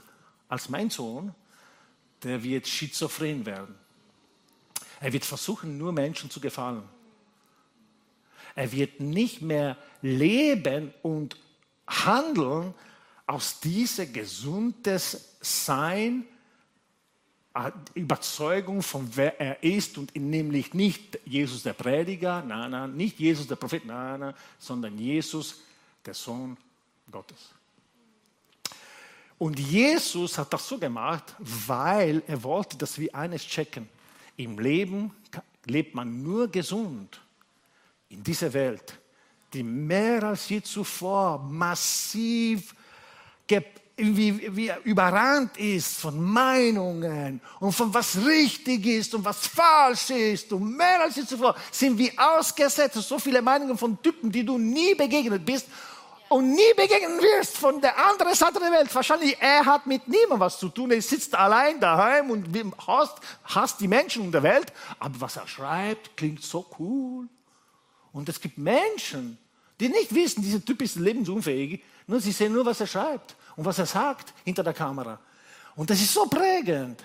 als 0.47 0.69
mein 0.69 0.89
Sohn, 0.89 1.33
der 2.23 2.43
wird 2.43 2.67
schizophren 2.67 3.45
werden. 3.45 3.75
Er 4.99 5.13
wird 5.13 5.25
versuchen, 5.25 5.77
nur 5.77 5.91
Menschen 5.91 6.29
zu 6.29 6.39
gefallen. 6.39 6.83
Er 8.55 8.71
wird 8.71 8.99
nicht 8.99 9.41
mehr 9.41 9.77
leben 10.01 10.93
und 11.01 11.37
handeln 11.87 12.73
aus 13.25 13.59
diesem 13.59 14.11
gesundes 14.11 15.35
Sein, 15.39 16.25
Überzeugung 17.93 18.81
von 18.81 19.09
wer 19.15 19.39
er 19.39 19.63
ist 19.63 19.97
und 19.97 20.15
nämlich 20.15 20.73
nicht 20.73 21.19
Jesus 21.25 21.63
der 21.63 21.73
Prediger, 21.73 22.41
nein, 22.41 22.71
nein, 22.71 22.95
nicht 22.95 23.19
Jesus 23.19 23.47
der 23.47 23.55
Prophet, 23.55 23.85
nein, 23.85 24.19
nein, 24.19 24.33
sondern 24.57 24.97
Jesus 24.97 25.61
der 26.05 26.13
Sohn 26.13 26.57
Gottes. 27.11 27.49
Und 29.39 29.57
Jesus 29.57 30.37
hat 30.37 30.53
das 30.53 30.67
so 30.67 30.77
gemacht, 30.77 31.35
weil 31.39 32.21
er 32.27 32.43
wollte, 32.43 32.77
dass 32.77 32.99
wir 32.99 33.13
eines 33.15 33.41
checken. 33.43 33.89
Im 34.37 34.59
Leben 34.59 35.11
lebt 35.65 35.95
man 35.95 36.21
nur 36.21 36.47
gesund 36.49 37.19
in 38.09 38.23
dieser 38.23 38.53
Welt, 38.53 38.99
die 39.53 39.63
mehr 39.63 40.23
als 40.23 40.49
je 40.49 40.61
zuvor 40.61 41.39
massiv 41.39 42.75
wie, 43.99 44.55
wie 44.55 44.71
überrannt 44.85 45.57
ist 45.57 45.97
von 45.97 46.21
Meinungen 46.21 47.41
und 47.59 47.73
von 47.73 47.93
was 47.93 48.17
richtig 48.25 48.85
ist 48.85 49.13
und 49.13 49.25
was 49.25 49.47
falsch 49.47 50.09
ist 50.11 50.53
und 50.53 50.75
mehr 50.77 51.01
als 51.03 51.15
je 51.17 51.25
zuvor 51.25 51.55
sind 51.71 51.97
wir 51.97 52.11
ausgesetzt. 52.17 52.95
So 52.95 53.19
viele 53.19 53.41
Meinungen 53.41 53.77
von 53.77 54.01
Typen, 54.01 54.31
die 54.31 54.45
du 54.45 54.57
nie 54.57 54.95
begegnet 54.95 55.45
bist 55.45 55.67
und 56.29 56.51
nie 56.51 56.73
begegnen 56.75 57.19
wirst 57.19 57.57
von 57.57 57.81
der 57.81 57.97
anderen 57.97 58.33
Seite 58.35 58.59
der 58.59 58.71
Welt. 58.71 58.93
Wahrscheinlich, 58.93 59.35
er 59.39 59.65
hat 59.65 59.87
mit 59.87 60.07
niemandem 60.07 60.39
was 60.39 60.59
zu 60.59 60.69
tun. 60.69 60.91
Er 60.91 61.01
sitzt 61.01 61.35
allein 61.35 61.79
daheim 61.79 62.29
und 62.29 62.47
hasst, 62.87 63.17
hasst 63.43 63.81
die 63.81 63.87
Menschen 63.87 64.25
in 64.25 64.31
der 64.31 64.43
Welt. 64.43 64.71
Aber 64.99 65.19
was 65.21 65.35
er 65.35 65.47
schreibt, 65.47 66.15
klingt 66.15 66.43
so 66.43 66.65
cool. 66.79 67.27
Und 68.11 68.29
es 68.29 68.39
gibt 68.39 68.57
Menschen, 68.57 69.37
die 69.79 69.89
nicht 69.89 70.13
wissen, 70.13 70.43
dieser 70.43 70.63
Typ 70.63 70.81
ist 70.81 70.95
lebensunfähig. 70.95 71.83
Nur 72.07 72.19
sie 72.19 72.31
sehen 72.31 72.53
nur, 72.53 72.65
was 72.65 72.79
er 72.79 72.87
schreibt 72.87 73.35
und 73.55 73.65
was 73.65 73.79
er 73.79 73.85
sagt 73.85 74.33
hinter 74.43 74.63
der 74.63 74.73
Kamera. 74.73 75.19
Und 75.75 75.89
das 75.89 75.99
ist 75.99 76.13
so 76.13 76.25
prägend, 76.25 77.03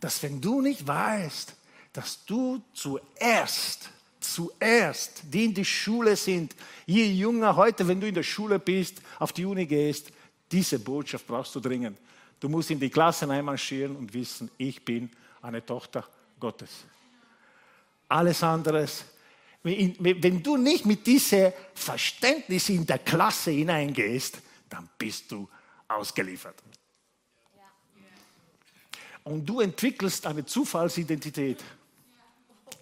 dass 0.00 0.22
wenn 0.22 0.40
du 0.40 0.60
nicht 0.60 0.86
weißt, 0.86 1.54
dass 1.92 2.24
du 2.24 2.62
zuerst 2.72 3.90
zuerst, 4.32 5.22
die 5.24 5.44
in 5.44 5.54
die 5.54 5.64
Schule 5.64 6.16
sind. 6.16 6.54
Je 6.86 7.04
jünger 7.04 7.54
heute, 7.56 7.86
wenn 7.86 8.00
du 8.00 8.08
in 8.08 8.14
der 8.14 8.22
Schule 8.22 8.58
bist, 8.58 9.00
auf 9.18 9.32
die 9.32 9.44
Uni 9.44 9.66
gehst, 9.66 10.10
diese 10.50 10.78
Botschaft 10.78 11.26
brauchst 11.26 11.54
du 11.54 11.60
dringend. 11.60 11.98
Du 12.40 12.48
musst 12.48 12.70
in 12.70 12.80
die 12.80 12.90
Klassen 12.90 13.30
einmarschieren 13.30 13.96
und 13.96 14.12
wissen, 14.12 14.50
ich 14.58 14.84
bin 14.84 15.10
eine 15.40 15.64
Tochter 15.64 16.06
Gottes. 16.38 16.70
Alles 18.08 18.42
andere, 18.42 18.86
wenn 19.62 20.42
du 20.42 20.56
nicht 20.56 20.84
mit 20.84 21.06
diesem 21.06 21.52
Verständnis 21.74 22.68
in 22.68 22.84
der 22.84 22.98
Klasse 22.98 23.50
hineingehst, 23.50 24.38
dann 24.68 24.90
bist 24.98 25.30
du 25.32 25.48
ausgeliefert. 25.88 26.62
Und 29.24 29.46
du 29.46 29.60
entwickelst 29.60 30.26
eine 30.26 30.44
Zufallsidentität 30.44 31.64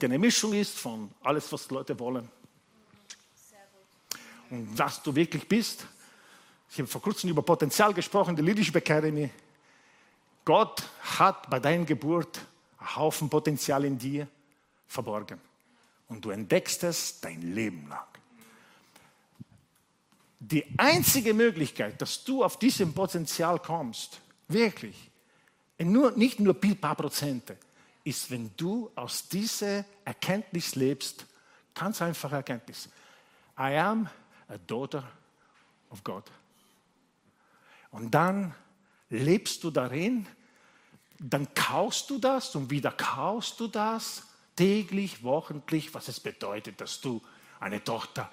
die 0.02 0.06
eine 0.06 0.18
Mischung 0.18 0.52
ist 0.52 0.78
von 0.78 1.10
alles, 1.22 1.50
was 1.52 1.70
Leute 1.70 1.96
wollen. 1.98 2.28
Und 4.50 4.76
was 4.76 5.00
du 5.00 5.14
wirklich 5.14 5.48
bist. 5.48 5.86
Ich 6.70 6.78
habe 6.78 6.88
vor 6.88 7.00
kurzem 7.00 7.30
über 7.30 7.42
Potenzial 7.42 7.94
gesprochen, 7.94 8.34
die 8.34 8.42
Leadership 8.42 8.74
Academy. 8.74 9.30
Gott 10.44 10.82
hat 11.18 11.48
bei 11.48 11.60
deiner 11.60 11.84
Geburt 11.84 12.40
einen 12.78 12.96
Haufen 12.96 13.30
Potenzial 13.30 13.84
in 13.84 13.96
dir 13.96 14.26
verborgen. 14.88 15.40
Und 16.08 16.24
du 16.24 16.30
entdeckst 16.30 16.82
es 16.82 17.20
dein 17.20 17.54
Leben 17.54 17.88
lang. 17.88 18.04
Die 20.40 20.64
einzige 20.76 21.32
Möglichkeit, 21.32 22.02
dass 22.02 22.24
du 22.24 22.42
auf 22.42 22.58
diesem 22.58 22.92
Potenzial 22.92 23.60
kommst, 23.60 24.20
wirklich, 24.48 25.10
nur, 25.78 26.10
nicht 26.10 26.40
nur 26.40 26.56
ein 26.60 26.80
paar 26.80 26.96
Prozente, 26.96 27.56
ist, 28.04 28.30
wenn 28.30 28.50
du 28.56 28.90
aus 28.94 29.28
dieser 29.28 29.84
Erkenntnis 30.04 30.74
lebst, 30.74 31.26
ganz 31.74 32.02
einfache 32.02 32.36
Erkenntnis. 32.36 32.88
I 33.58 33.76
am 33.76 34.08
a 34.48 34.58
daughter 34.66 35.04
of 35.90 36.02
God. 36.02 36.24
Und 37.90 38.10
dann 38.10 38.54
lebst 39.10 39.62
du 39.64 39.70
darin, 39.70 40.26
dann 41.18 41.52
kaust 41.54 42.10
du 42.10 42.18
das 42.18 42.54
und 42.56 42.70
wieder 42.70 42.90
kaust 42.90 43.60
du 43.60 43.68
das 43.68 44.26
täglich, 44.56 45.22
wochentlich, 45.22 45.94
was 45.94 46.08
es 46.08 46.18
bedeutet, 46.18 46.80
dass 46.80 47.00
du 47.00 47.22
eine 47.60 47.82
Tochter 47.82 48.30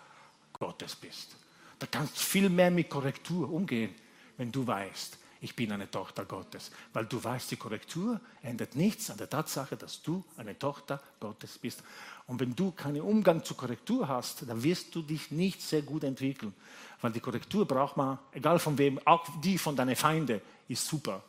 Gottes 0.53 0.95
bist. 0.95 1.35
Da 1.77 1.87
kannst 1.87 2.17
du 2.17 2.19
viel 2.21 2.49
mehr 2.49 2.71
mit 2.71 2.89
Korrektur 2.89 3.49
umgehen, 3.49 3.93
wenn 4.37 4.51
du 4.51 4.65
weißt, 4.65 5.17
ich 5.41 5.55
bin 5.55 5.71
eine 5.71 5.89
Tochter 5.89 6.25
Gottes. 6.25 6.71
Weil 6.91 7.05
du 7.05 7.23
weißt, 7.23 7.51
die 7.51 7.55
Korrektur 7.55 8.19
ändert 8.41 8.75
nichts 8.75 9.09
an 9.09 9.17
der 9.17 9.29
Tatsache, 9.29 9.77
dass 9.77 10.01
du 10.01 10.23
eine 10.37 10.57
Tochter 10.57 11.01
Gottes 11.19 11.57
bist. 11.57 11.81
Und 12.27 12.39
wenn 12.39 12.55
du 12.55 12.71
keinen 12.71 13.01
Umgang 13.01 13.43
zur 13.43 13.55
Korrektur 13.55 14.07
hast, 14.07 14.47
dann 14.47 14.61
wirst 14.63 14.93
du 14.93 15.01
dich 15.01 15.31
nicht 15.31 15.61
sehr 15.61 15.81
gut 15.81 16.03
entwickeln. 16.03 16.53
Weil 17.01 17.13
die 17.13 17.21
Korrektur 17.21 17.65
braucht 17.65 17.95
man, 17.95 18.19
egal 18.33 18.59
von 18.59 18.77
wem, 18.77 18.99
auch 19.05 19.25
die 19.41 19.57
von 19.57 19.75
deinen 19.75 19.95
Feinden, 19.95 20.41
ist 20.67 20.85
super. 20.85 21.23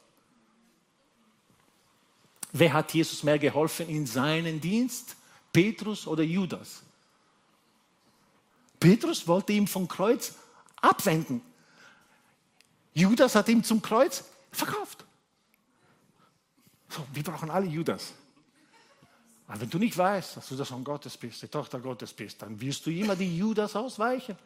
Wer 2.53 2.73
hat 2.73 2.92
Jesus 2.92 3.23
mehr 3.23 3.38
geholfen 3.38 3.88
in 3.88 4.07
seinem 4.07 4.61
Dienst? 4.61 5.14
Petrus 5.53 6.07
oder 6.07 6.25
Judas? 6.25 6.83
Petrus 8.81 9.29
wollte 9.29 9.53
ihn 9.53 9.68
vom 9.68 9.87
Kreuz 9.87 10.35
abwenden. 10.81 11.42
Judas 13.01 13.35
hat 13.35 13.49
ihn 13.49 13.65
zum 13.65 13.81
Kreuz 13.81 14.25
verkauft. 14.53 15.05
So, 16.89 17.07
wir 17.13 17.23
brauchen 17.23 17.51
alle 17.51 17.67
Judas. 17.67 18.13
Aber 19.47 19.61
wenn 19.61 19.71
du 19.71 19.79
nicht 19.79 19.97
weißt, 19.97 20.37
dass 20.37 20.49
du 20.49 20.57
der 20.57 20.65
Sohn 20.65 20.85
Gottes 20.85 21.17
bist, 21.17 21.43
die 21.43 21.49
Tochter 21.49 21.81
Gottes 21.81 22.13
bist, 22.13 22.43
dann 22.43 22.61
wirst 22.61 22.85
du 22.87 22.91
immer 22.91 23.17
die 23.17 23.37
Judas 23.37 23.75
ausweichen. 23.75 24.37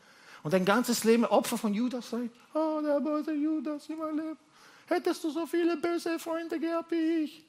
Und 0.42 0.52
dein 0.52 0.64
ganzes 0.64 1.04
Leben 1.04 1.24
Opfer 1.24 1.56
von 1.56 1.72
Judas 1.72 2.10
sein. 2.10 2.30
Oh, 2.52 2.80
der 2.82 3.00
böse 3.00 3.32
Judas 3.32 3.88
in 3.88 3.98
meinem 3.98 4.18
Leben. 4.18 4.38
Hättest 4.86 5.24
du 5.24 5.30
so 5.30 5.46
viele 5.46 5.76
böse 5.78 6.18
Freunde 6.18 6.60
gehabt 6.60 6.90
wie 6.90 7.24
ich. 7.24 7.44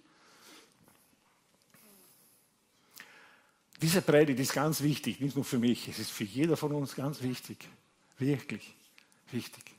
Diese 3.81 4.01
Predigt 4.01 4.39
ist 4.39 4.53
ganz 4.53 4.81
wichtig, 4.81 5.19
nicht 5.19 5.35
nur 5.35 5.43
für 5.43 5.59
mich, 5.59 5.89
es 5.89 5.99
ist 5.99 6.11
für 6.11 6.23
jeder 6.23 6.55
von 6.55 6.71
uns 6.71 6.95
ganz 6.95 7.21
wichtig. 7.21 7.67
Wirklich 8.17 8.73
wichtig. 9.31 9.74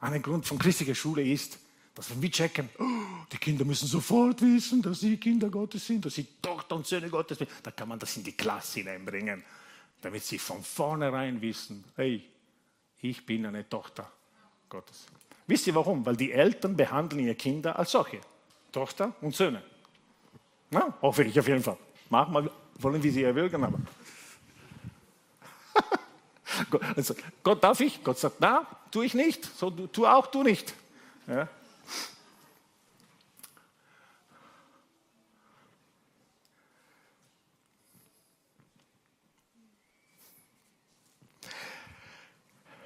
Ein 0.00 0.22
Grund 0.22 0.46
von 0.46 0.58
christlicher 0.58 0.94
Schule 0.94 1.22
ist, 1.22 1.58
dass 1.94 2.20
wir 2.20 2.30
checken, 2.30 2.68
oh, 2.78 2.84
die 3.32 3.38
Kinder 3.38 3.64
müssen 3.64 3.88
sofort 3.88 4.42
wissen, 4.42 4.82
dass 4.82 5.00
sie 5.00 5.16
Kinder 5.16 5.48
Gottes 5.48 5.86
sind, 5.86 6.04
dass 6.04 6.14
sie 6.14 6.26
Tochter 6.42 6.76
und 6.76 6.86
Söhne 6.86 7.08
Gottes 7.08 7.38
sind, 7.38 7.50
dann 7.62 7.74
kann 7.74 7.88
man 7.88 7.98
das 7.98 8.16
in 8.16 8.24
die 8.24 8.32
Klasse 8.32 8.80
hineinbringen, 8.80 9.42
damit 10.02 10.22
sie 10.22 10.38
von 10.38 10.62
vornherein 10.62 11.40
wissen, 11.40 11.84
hey, 11.96 12.22
ich 13.00 13.24
bin 13.24 13.46
eine 13.46 13.68
Tochter 13.68 14.10
Gottes. 14.68 15.06
Wisst 15.46 15.66
ihr 15.66 15.74
warum? 15.74 16.04
Weil 16.04 16.16
die 16.16 16.32
Eltern 16.32 16.76
behandeln 16.76 17.24
ihre 17.24 17.34
Kinder 17.34 17.78
als 17.78 17.92
solche, 17.92 18.20
Tochter 18.72 19.14
und 19.22 19.34
Söhne. 19.34 19.62
Na, 20.70 20.94
hoffe 21.00 21.24
ich 21.24 21.38
auf 21.38 21.48
jeden 21.48 21.62
Fall. 21.62 21.78
Manchmal 22.10 22.50
wollen 22.78 23.02
wir 23.02 23.12
sie 23.12 23.22
erwürgen, 23.22 23.64
aber 23.64 23.78
Also, 26.96 27.14
Gott 27.42 27.62
darf 27.62 27.80
ich? 27.80 28.02
Gott 28.02 28.18
sagt, 28.18 28.36
na, 28.40 28.66
tu 28.96 29.02
ich 29.02 29.12
nicht. 29.12 29.44
So, 29.58 29.68
du, 29.68 29.86
tu 29.88 30.06
auch, 30.06 30.26
tu 30.28 30.42
nicht. 30.42 30.72
Ja. 31.26 31.46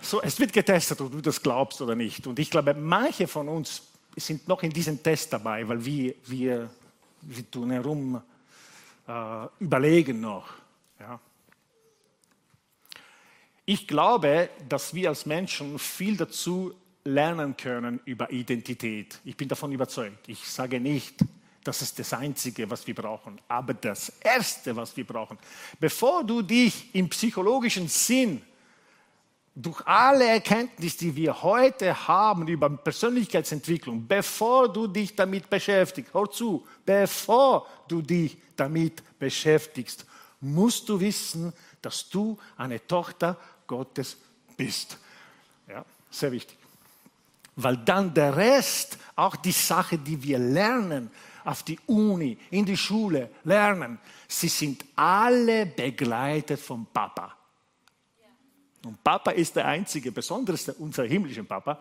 So, 0.02 0.20
es 0.20 0.40
wird 0.40 0.52
getestet, 0.52 1.00
ob 1.00 1.12
du 1.12 1.20
das 1.20 1.40
glaubst 1.40 1.80
oder 1.80 1.94
nicht. 1.94 2.26
Und 2.26 2.40
ich 2.40 2.50
glaube, 2.50 2.74
manche 2.74 3.28
von 3.28 3.48
uns 3.48 3.82
sind 4.16 4.48
noch 4.48 4.64
in 4.64 4.72
diesem 4.72 5.00
Test 5.00 5.32
dabei, 5.32 5.68
weil 5.68 5.84
wir, 5.84 6.14
wir, 6.26 6.70
wir 7.20 7.50
tun 7.52 7.70
herum 7.70 8.20
äh, 9.06 9.46
überlegen 9.60 10.20
noch. 10.20 10.48
Ja. 10.98 11.20
Ich 13.70 13.86
glaube, 13.86 14.50
dass 14.68 14.92
wir 14.94 15.10
als 15.10 15.26
Menschen 15.26 15.78
viel 15.78 16.16
dazu 16.16 16.74
lernen 17.04 17.56
können 17.56 18.00
über 18.04 18.28
Identität. 18.32 19.20
Ich 19.24 19.36
bin 19.36 19.46
davon 19.46 19.70
überzeugt. 19.70 20.28
Ich 20.28 20.44
sage 20.44 20.80
nicht, 20.80 21.20
das 21.62 21.80
ist 21.80 21.96
das 22.00 22.12
Einzige, 22.12 22.68
was 22.68 22.84
wir 22.84 22.96
brauchen, 22.96 23.40
aber 23.46 23.74
das 23.74 24.12
Erste, 24.24 24.74
was 24.74 24.96
wir 24.96 25.06
brauchen. 25.06 25.38
Bevor 25.78 26.24
du 26.24 26.42
dich 26.42 26.92
im 26.96 27.08
psychologischen 27.10 27.86
Sinn 27.86 28.42
durch 29.54 29.86
alle 29.86 30.26
Erkenntnisse, 30.26 30.98
die 30.98 31.14
wir 31.14 31.40
heute 31.40 32.08
haben 32.08 32.48
über 32.48 32.68
Persönlichkeitsentwicklung, 32.70 34.04
bevor 34.04 34.72
du 34.72 34.88
dich 34.88 35.14
damit 35.14 35.48
beschäftigst, 35.48 36.12
hör 36.12 36.28
zu, 36.28 36.66
bevor 36.84 37.68
du 37.86 38.02
dich 38.02 38.36
damit 38.56 39.00
beschäftigst, 39.20 40.06
musst 40.40 40.88
du 40.88 40.98
wissen, 40.98 41.52
dass 41.82 42.08
du 42.08 42.36
eine 42.56 42.84
Tochter 42.84 43.38
Gottes 43.70 44.16
bist. 44.56 44.98
Ja, 45.68 45.84
sehr 46.10 46.32
wichtig. 46.32 46.58
Weil 47.54 47.76
dann 47.76 48.12
der 48.12 48.36
Rest, 48.36 48.98
auch 49.14 49.36
die 49.36 49.52
Sache, 49.52 49.96
die 49.96 50.20
wir 50.20 50.40
lernen, 50.40 51.08
auf 51.44 51.62
die 51.62 51.78
Uni, 51.86 52.36
in 52.50 52.64
die 52.64 52.76
Schule 52.76 53.30
lernen, 53.44 54.00
sie 54.26 54.48
sind 54.48 54.84
alle 54.96 55.66
begleitet 55.66 56.58
vom 56.58 56.86
Papa. 56.86 57.36
Und 58.84 59.04
Papa 59.04 59.30
ist 59.30 59.54
der 59.54 59.66
einzige, 59.66 60.10
besonders 60.10 60.68
unser 60.70 61.04
himmlischer 61.04 61.44
Papa, 61.44 61.80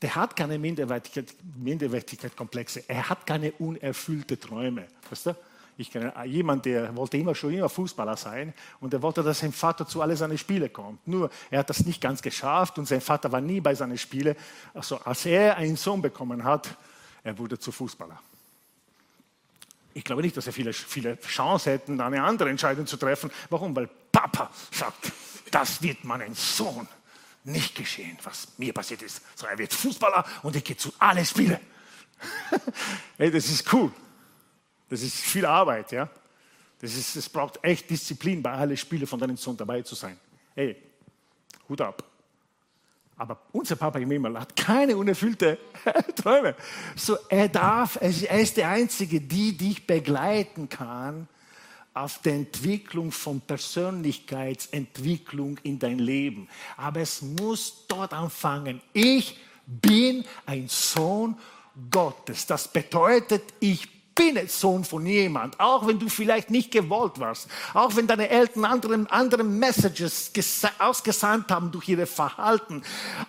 der 0.00 0.16
hat 0.16 0.34
keine 0.34 0.58
Minderwertigkeit, 0.58 1.32
Minderwertigkeitskomplexe. 1.56 2.84
Er 2.88 3.08
hat 3.08 3.24
keine 3.24 3.52
unerfüllte 3.52 4.40
Träume. 4.40 4.88
Weißt 5.08 5.26
du? 5.26 5.36
Ich 5.78 5.90
kenne 5.90 6.12
jemanden, 6.26 6.62
der 6.64 6.94
wollte 6.94 7.16
immer 7.16 7.34
schon 7.34 7.52
immer 7.54 7.68
Fußballer 7.68 8.16
sein 8.16 8.52
und 8.80 8.92
er 8.92 9.00
wollte, 9.00 9.22
dass 9.22 9.38
sein 9.38 9.52
Vater 9.52 9.86
zu 9.86 10.02
alle 10.02 10.16
seine 10.16 10.36
Spiele 10.36 10.68
kommt. 10.68 11.06
Nur 11.08 11.30
er 11.50 11.60
hat 11.60 11.70
das 11.70 11.84
nicht 11.86 12.00
ganz 12.00 12.20
geschafft 12.20 12.78
und 12.78 12.86
sein 12.86 13.00
Vater 13.00 13.32
war 13.32 13.40
nie 13.40 13.60
bei 13.60 13.74
seinen 13.74 13.96
Spielen. 13.96 14.36
Also 14.74 14.98
als 14.98 15.24
er 15.24 15.56
einen 15.56 15.76
Sohn 15.76 16.02
bekommen 16.02 16.44
hat, 16.44 16.76
er 17.24 17.38
wurde 17.38 17.58
zu 17.58 17.72
Fußballer. 17.72 18.20
Ich 19.94 20.04
glaube 20.04 20.22
nicht, 20.22 20.36
dass 20.36 20.46
er 20.46 20.52
viele, 20.52 20.72
viele 20.72 21.18
Chance 21.20 21.70
hätten, 21.70 22.00
eine 22.00 22.22
andere 22.22 22.50
Entscheidung 22.50 22.86
zu 22.86 22.96
treffen. 22.96 23.30
Warum? 23.50 23.74
Weil 23.74 23.88
Papa 24.10 24.50
sagt, 24.70 25.12
das 25.50 25.82
wird 25.82 26.04
meinem 26.04 26.34
Sohn 26.34 26.88
nicht 27.44 27.74
geschehen, 27.74 28.16
was 28.22 28.48
mir 28.56 28.72
passiert 28.72 29.02
ist. 29.02 29.22
So, 29.34 29.46
er 29.46 29.58
wird 29.58 29.72
Fußballer 29.72 30.24
und 30.42 30.56
ich 30.56 30.64
gehe 30.64 30.76
zu 30.76 30.92
allen 30.98 31.24
Spielen. 31.24 31.58
hey, 33.18 33.30
das 33.30 33.48
ist 33.48 33.72
cool. 33.72 33.90
Das 34.92 35.00
ist 35.00 35.16
viel 35.16 35.46
Arbeit, 35.46 35.90
ja. 35.92 36.10
Das 36.78 36.94
ist, 36.94 37.16
es 37.16 37.26
braucht 37.26 37.58
echt 37.64 37.88
Disziplin, 37.88 38.42
bei 38.42 38.52
allen 38.52 38.76
Spielen 38.76 39.06
von 39.06 39.18
deinem 39.18 39.38
Sohn 39.38 39.56
dabei 39.56 39.80
zu 39.80 39.94
sein. 39.94 40.20
Hey, 40.54 40.76
Hut 41.66 41.80
ab. 41.80 42.04
Aber 43.16 43.40
unser 43.52 43.76
Papa 43.76 43.98
im 43.98 44.10
Himmel 44.10 44.38
hat 44.38 44.54
keine 44.54 44.94
unerfüllte 44.94 45.56
Träume. 46.14 46.54
So, 46.94 47.16
er 47.30 47.48
darf, 47.48 47.96
er 48.02 48.38
ist 48.38 48.58
der 48.58 48.68
Einzige, 48.68 49.22
die 49.22 49.56
dich 49.56 49.86
begleiten 49.86 50.68
kann 50.68 51.26
auf 51.94 52.20
der 52.20 52.34
Entwicklung 52.34 53.12
von 53.12 53.40
Persönlichkeitsentwicklung 53.40 55.56
in 55.62 55.78
dein 55.78 56.00
Leben. 56.00 56.50
Aber 56.76 57.00
es 57.00 57.22
muss 57.22 57.86
dort 57.88 58.12
anfangen. 58.12 58.82
Ich 58.92 59.40
bin 59.64 60.26
ein 60.44 60.68
Sohn 60.68 61.38
Gottes. 61.90 62.44
Das 62.44 62.68
bedeutet, 62.68 63.54
ich 63.58 64.01
bin 64.14 64.36
ein 64.38 64.48
Sohn 64.48 64.84
von 64.84 65.06
jemand, 65.06 65.58
auch 65.58 65.86
wenn 65.86 65.98
du 65.98 66.08
vielleicht 66.08 66.50
nicht 66.50 66.70
gewollt 66.70 67.18
warst, 67.18 67.48
auch 67.74 67.96
wenn 67.96 68.06
deine 68.06 68.28
Eltern 68.28 68.64
andere, 68.64 69.06
andere 69.10 69.44
Messages 69.44 70.32
ausgesandt 70.78 71.50
haben 71.50 71.70
durch 71.70 71.88
ihr 71.88 72.06
Verhalten, 72.06 72.82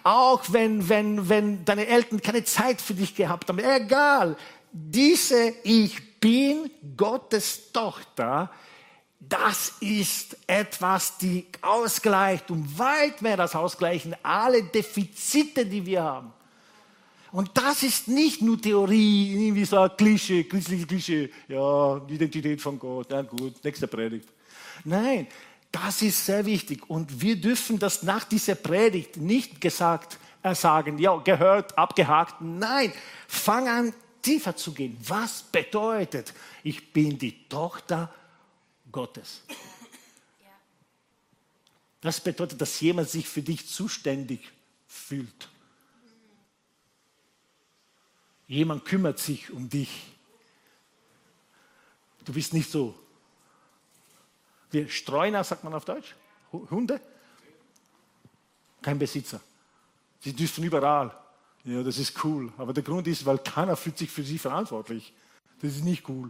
auch 0.03 0.41
wenn, 0.49 0.89
wenn, 0.89 1.29
wenn 1.29 1.65
deine 1.65 1.87
Eltern 1.87 2.21
keine 2.21 2.43
Zeit 2.43 2.81
für 2.81 2.93
dich 2.93 3.15
gehabt 3.15 3.49
haben, 3.49 3.59
egal, 3.59 4.35
diese 4.71 5.53
Ich 5.63 6.19
bin 6.19 6.69
Gottes 6.97 7.71
Tochter, 7.71 8.49
das 9.19 9.73
ist 9.79 10.35
etwas, 10.47 11.17
die 11.17 11.45
ausgleicht 11.61 12.51
und 12.51 12.77
weit 12.77 13.21
mehr 13.21 13.37
das 13.37 13.55
ausgleichen 13.55 14.15
alle 14.21 14.63
Defizite, 14.63 15.65
die 15.65 15.85
wir 15.85 16.03
haben. 16.03 16.33
Und 17.33 17.49
das 17.55 17.81
ist 17.81 18.07
nicht 18.07 18.43
nur 18.43 18.61
Theorie, 18.61 19.33
irgendwie 19.33 19.65
so 19.65 19.79
ein 19.79 19.89
Klischee, 19.97 20.43
christliche 20.43 20.85
Klischee, 20.85 21.31
ja, 21.47 21.99
Identität 22.07 22.61
von 22.61 22.77
Gott, 22.77 23.09
ja 23.09 23.23
gut, 23.23 23.55
nächste 23.63 23.87
Predigt. 23.87 24.29
Nein, 24.83 25.25
das 25.71 26.03
ist 26.03 26.23
sehr 26.23 26.45
wichtig 26.45 26.87
und 26.87 27.21
wir 27.21 27.35
dürfen 27.35 27.79
das 27.79 28.03
nach 28.03 28.23
dieser 28.25 28.53
Predigt 28.53 29.17
nicht 29.17 29.59
gesagt 29.59 30.19
äh, 30.43 30.53
sagen, 30.53 30.99
ja, 30.99 31.15
gehört, 31.17 31.75
abgehakt. 31.75 32.35
Nein, 32.39 32.93
fang 33.27 33.67
an, 33.67 33.93
tiefer 34.21 34.55
zu 34.55 34.71
gehen. 34.71 34.95
Was 35.07 35.41
bedeutet, 35.41 36.35
ich 36.63 36.93
bin 36.93 37.17
die 37.17 37.49
Tochter 37.49 38.13
Gottes? 38.91 39.41
Das 41.99 42.21
bedeutet, 42.21 42.61
dass 42.61 42.79
jemand 42.79 43.09
sich 43.09 43.27
für 43.27 43.41
dich 43.41 43.67
zuständig 43.67 44.51
fühlt. 44.87 45.49
Jemand 48.53 48.85
kümmert 48.85 49.17
sich 49.17 49.49
um 49.49 49.67
dich. 49.67 50.13
Du 52.23 52.33
bist 52.33 52.53
nicht 52.53 52.69
so 52.69 52.93
wie 54.69 54.87
Streuner, 54.87 55.43
sagt 55.43 55.63
man 55.63 55.73
auf 55.73 55.85
Deutsch. 55.85 56.15
Hunde? 56.51 57.01
Kein 58.79 58.99
Besitzer. 58.99 59.41
Sie 60.19 60.33
dürfen 60.33 60.63
überall. 60.63 61.11
Ja, 61.63 61.81
das 61.81 61.97
ist 61.97 62.23
cool. 62.23 62.53
Aber 62.57 62.73
der 62.73 62.83
Grund 62.83 63.07
ist, 63.07 63.25
weil 63.25 63.39
keiner 63.39 63.75
fühlt 63.75 63.97
sich 63.97 64.11
für 64.11 64.23
sie 64.23 64.37
verantwortlich. 64.37 65.13
Das 65.59 65.75
ist 65.75 65.83
nicht 65.83 66.07
cool. 66.07 66.29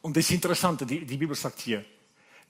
Und 0.00 0.16
das 0.16 0.30
Interessante, 0.30 0.86
die, 0.86 1.04
die 1.04 1.16
Bibel 1.16 1.34
sagt 1.34 1.58
hier, 1.58 1.84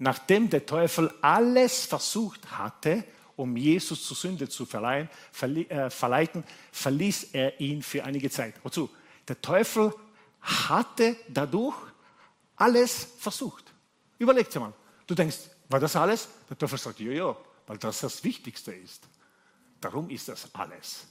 nachdem 0.00 0.50
der 0.50 0.66
Teufel 0.66 1.12
alles 1.20 1.84
versucht 1.84 2.50
hatte, 2.58 3.04
um 3.36 3.56
Jesus 3.56 4.04
zur 4.06 4.16
Sünde 4.16 4.48
zu 4.48 4.66
verleihen, 4.66 5.08
äh, 5.42 5.88
verleiten, 5.90 6.42
verließ 6.72 7.28
er 7.32 7.60
ihn 7.60 7.82
für 7.82 8.02
einige 8.02 8.30
Zeit. 8.30 8.54
Wozu? 8.62 8.90
Der 9.28 9.40
Teufel 9.40 9.94
hatte 10.40 11.16
dadurch 11.28 11.76
alles 12.56 13.08
versucht. 13.18 13.72
Überleg 14.18 14.50
dir 14.50 14.60
mal. 14.60 14.72
Du 15.06 15.14
denkst, 15.14 15.38
war 15.68 15.80
das 15.80 15.94
alles? 15.96 16.28
Der 16.48 16.58
Teufel 16.58 16.78
sagt, 16.78 17.00
ja, 17.00 17.12
ja, 17.12 17.36
weil 17.66 17.78
das 17.78 18.00
das 18.00 18.24
Wichtigste 18.24 18.72
ist. 18.72 19.06
Darum 19.80 20.10
ist 20.10 20.28
das 20.28 20.54
alles. 20.54 21.06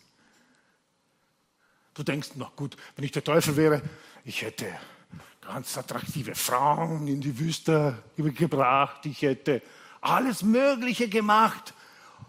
Du 1.93 2.03
denkst, 2.03 2.29
na 2.35 2.51
gut, 2.55 2.75
wenn 2.95 3.05
ich 3.05 3.11
der 3.11 3.23
Teufel 3.23 3.55
wäre, 3.55 3.81
ich 4.25 4.41
hätte 4.41 4.67
ganz 5.53 5.75
attraktive 5.75 6.35
Frauen 6.35 7.07
in 7.07 7.19
die 7.19 7.37
Wüste 7.39 7.97
gebracht, 8.15 9.03
ich 9.07 9.23
hätte 9.23 9.63
alles 9.99 10.43
Mögliche 10.43 11.09
gemacht, 11.09 11.73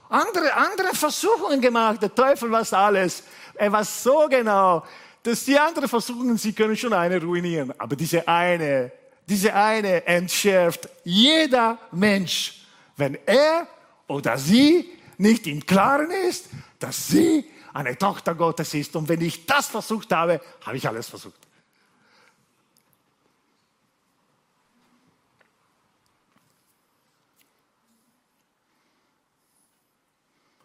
andere, 0.09 0.55
andere 0.55 0.95
Versuchungen 0.95 1.61
gemacht. 1.61 2.01
Der 2.01 2.15
Teufel 2.15 2.51
war 2.51 2.65
alles. 2.73 3.23
Er 3.55 3.71
war 3.71 3.85
so 3.85 4.27
genau, 4.29 4.85
dass 5.23 5.45
die 5.45 5.59
anderen 5.59 5.87
Versuchungen, 5.87 6.39
sie 6.39 6.55
können 6.55 6.75
schon 6.75 6.95
eine 6.95 7.21
ruinieren. 7.21 7.75
Aber 7.79 7.95
diese 7.95 8.27
eine, 8.27 8.91
diese 9.29 9.53
eine 9.53 10.07
entschärft 10.07 10.89
jeder 11.05 11.77
Mensch, 11.93 12.65
wenn 12.97 13.19
er 13.27 13.67
oder 14.07 14.39
sie 14.39 14.91
nicht 15.19 15.47
im 15.47 15.65
Klaren 15.67 16.11
ist, 16.11 16.47
dass 16.79 17.09
sie 17.09 17.45
eine 17.75 17.99
Tochter 17.99 18.35
Gottes 18.35 18.73
ist. 18.73 18.97
Und 18.97 19.11
wenn 19.11 19.21
ich 19.21 19.45
das 19.45 19.67
versucht 19.67 20.11
habe, 20.11 20.41
habe 20.65 20.79
ich 20.79 20.89
alles 20.89 21.07
versucht. 21.07 21.50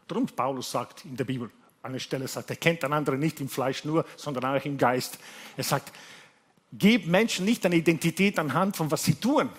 Darum 0.07 0.27
Paulus 0.27 0.71
sagt 0.71 1.05
in 1.05 1.17
der 1.17 1.25
Bibel, 1.25 1.49
an 1.81 1.93
der 1.93 1.99
Stelle 1.99 2.27
sagt, 2.27 2.49
er 2.49 2.55
kennt 2.55 2.83
den 2.83 2.93
anderen 2.93 3.19
nicht 3.19 3.39
im 3.41 3.49
Fleisch 3.49 3.85
nur, 3.85 4.05
sondern 4.15 4.45
auch 4.45 4.65
im 4.65 4.77
Geist. 4.77 5.17
Er 5.55 5.63
sagt, 5.63 5.91
gib 6.73 7.07
Menschen 7.07 7.45
nicht 7.45 7.65
eine 7.65 7.75
Identität 7.75 8.37
anhand 8.39 8.75
von 8.75 8.89
was 8.89 9.03
sie 9.03 9.15
tun, 9.15 9.49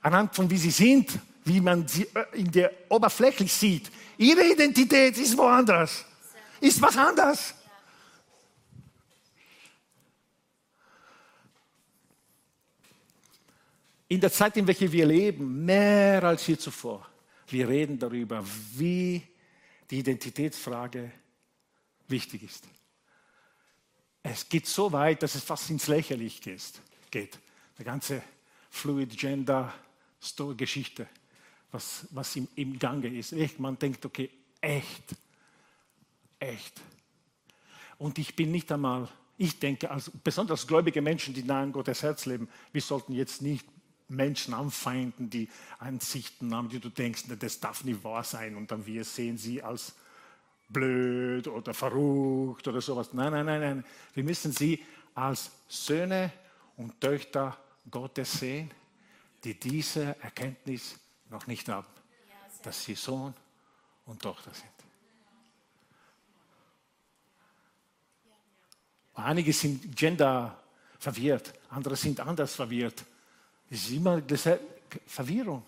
anhand 0.00 0.34
von 0.34 0.50
wie 0.50 0.56
sie 0.56 0.70
sind, 0.70 1.18
wie 1.44 1.60
man 1.60 1.86
sie 1.86 2.06
äh, 2.14 2.40
in 2.40 2.50
der 2.50 2.72
oberflächlich 2.88 3.52
sieht. 3.52 3.90
Ihre 4.16 4.52
Identität 4.52 5.16
ist 5.16 5.36
woanders, 5.36 6.04
ist 6.60 6.80
was 6.80 6.96
anderes. 6.96 7.54
In 14.10 14.20
der 14.20 14.32
Zeit, 14.32 14.56
in 14.56 14.66
welcher 14.66 14.90
wir 14.90 15.04
leben, 15.04 15.64
mehr 15.64 16.24
als 16.24 16.46
je 16.46 16.56
zuvor, 16.56 17.06
wir 17.48 17.68
reden 17.68 17.98
darüber, 17.98 18.42
wie 18.74 19.22
die 19.90 19.98
Identitätsfrage 19.98 21.10
wichtig 22.08 22.42
ist. 22.42 22.64
Es 24.22 24.48
geht 24.48 24.66
so 24.66 24.92
weit, 24.92 25.22
dass 25.22 25.34
es 25.34 25.42
fast 25.42 25.70
ins 25.70 25.86
Lächerliche 25.86 26.56
geht. 27.10 27.38
Die 27.78 27.84
ganze 27.84 28.22
Fluid 28.70 29.16
Gender 29.16 29.72
Geschichte, 30.56 31.06
was, 31.70 32.06
was 32.10 32.36
im, 32.36 32.48
im 32.56 32.78
Gange 32.78 33.08
ist. 33.08 33.32
Echt, 33.32 33.58
man 33.60 33.78
denkt, 33.78 34.04
okay, 34.04 34.30
echt, 34.60 35.14
echt. 36.38 36.80
Und 37.98 38.18
ich 38.18 38.34
bin 38.34 38.50
nicht 38.50 38.70
einmal, 38.72 39.08
ich 39.36 39.58
denke, 39.58 39.90
als, 39.90 40.10
besonders 40.22 40.66
gläubige 40.66 41.00
Menschen, 41.00 41.34
die 41.34 41.42
nahe 41.42 41.62
an 41.62 41.72
Gottes 41.72 42.02
Herz 42.02 42.26
leben, 42.26 42.48
wir 42.72 42.82
sollten 42.82 43.14
jetzt 43.14 43.42
nicht 43.42 43.66
Menschen 44.08 44.54
anfeinden, 44.54 45.30
die 45.30 45.48
Ansichten 45.78 46.54
haben, 46.54 46.68
die 46.68 46.80
du 46.80 46.88
denkst, 46.88 47.24
das 47.38 47.60
darf 47.60 47.84
nicht 47.84 48.02
wahr 48.02 48.24
sein 48.24 48.56
und 48.56 48.70
dann 48.70 48.86
wir 48.86 49.04
sehen 49.04 49.36
sie 49.36 49.62
als 49.62 49.94
blöd 50.68 51.48
oder 51.48 51.74
verrückt 51.74 52.66
oder 52.68 52.80
sowas. 52.80 53.12
Nein, 53.12 53.32
nein, 53.32 53.46
nein, 53.46 53.60
nein. 53.60 53.84
Wir 54.14 54.24
müssen 54.24 54.52
sie 54.52 54.84
als 55.14 55.50
Söhne 55.68 56.32
und 56.76 57.00
Töchter 57.00 57.56
Gottes 57.90 58.32
sehen, 58.32 58.70
die 59.44 59.58
diese 59.58 60.16
Erkenntnis 60.20 60.98
noch 61.30 61.46
nicht 61.46 61.68
haben, 61.68 61.86
dass 62.62 62.84
sie 62.84 62.94
Sohn 62.94 63.34
und 64.06 64.22
Tochter 64.22 64.52
sind. 64.52 64.70
Einige 69.14 69.52
sind 69.52 69.96
gender 69.96 70.62
verwirrt, 70.98 71.52
andere 71.70 71.96
sind 71.96 72.20
anders 72.20 72.54
verwirrt. 72.54 73.04
Es 73.70 73.80
ist 73.84 73.90
immer 73.90 74.22
Verwirrung. 75.06 75.64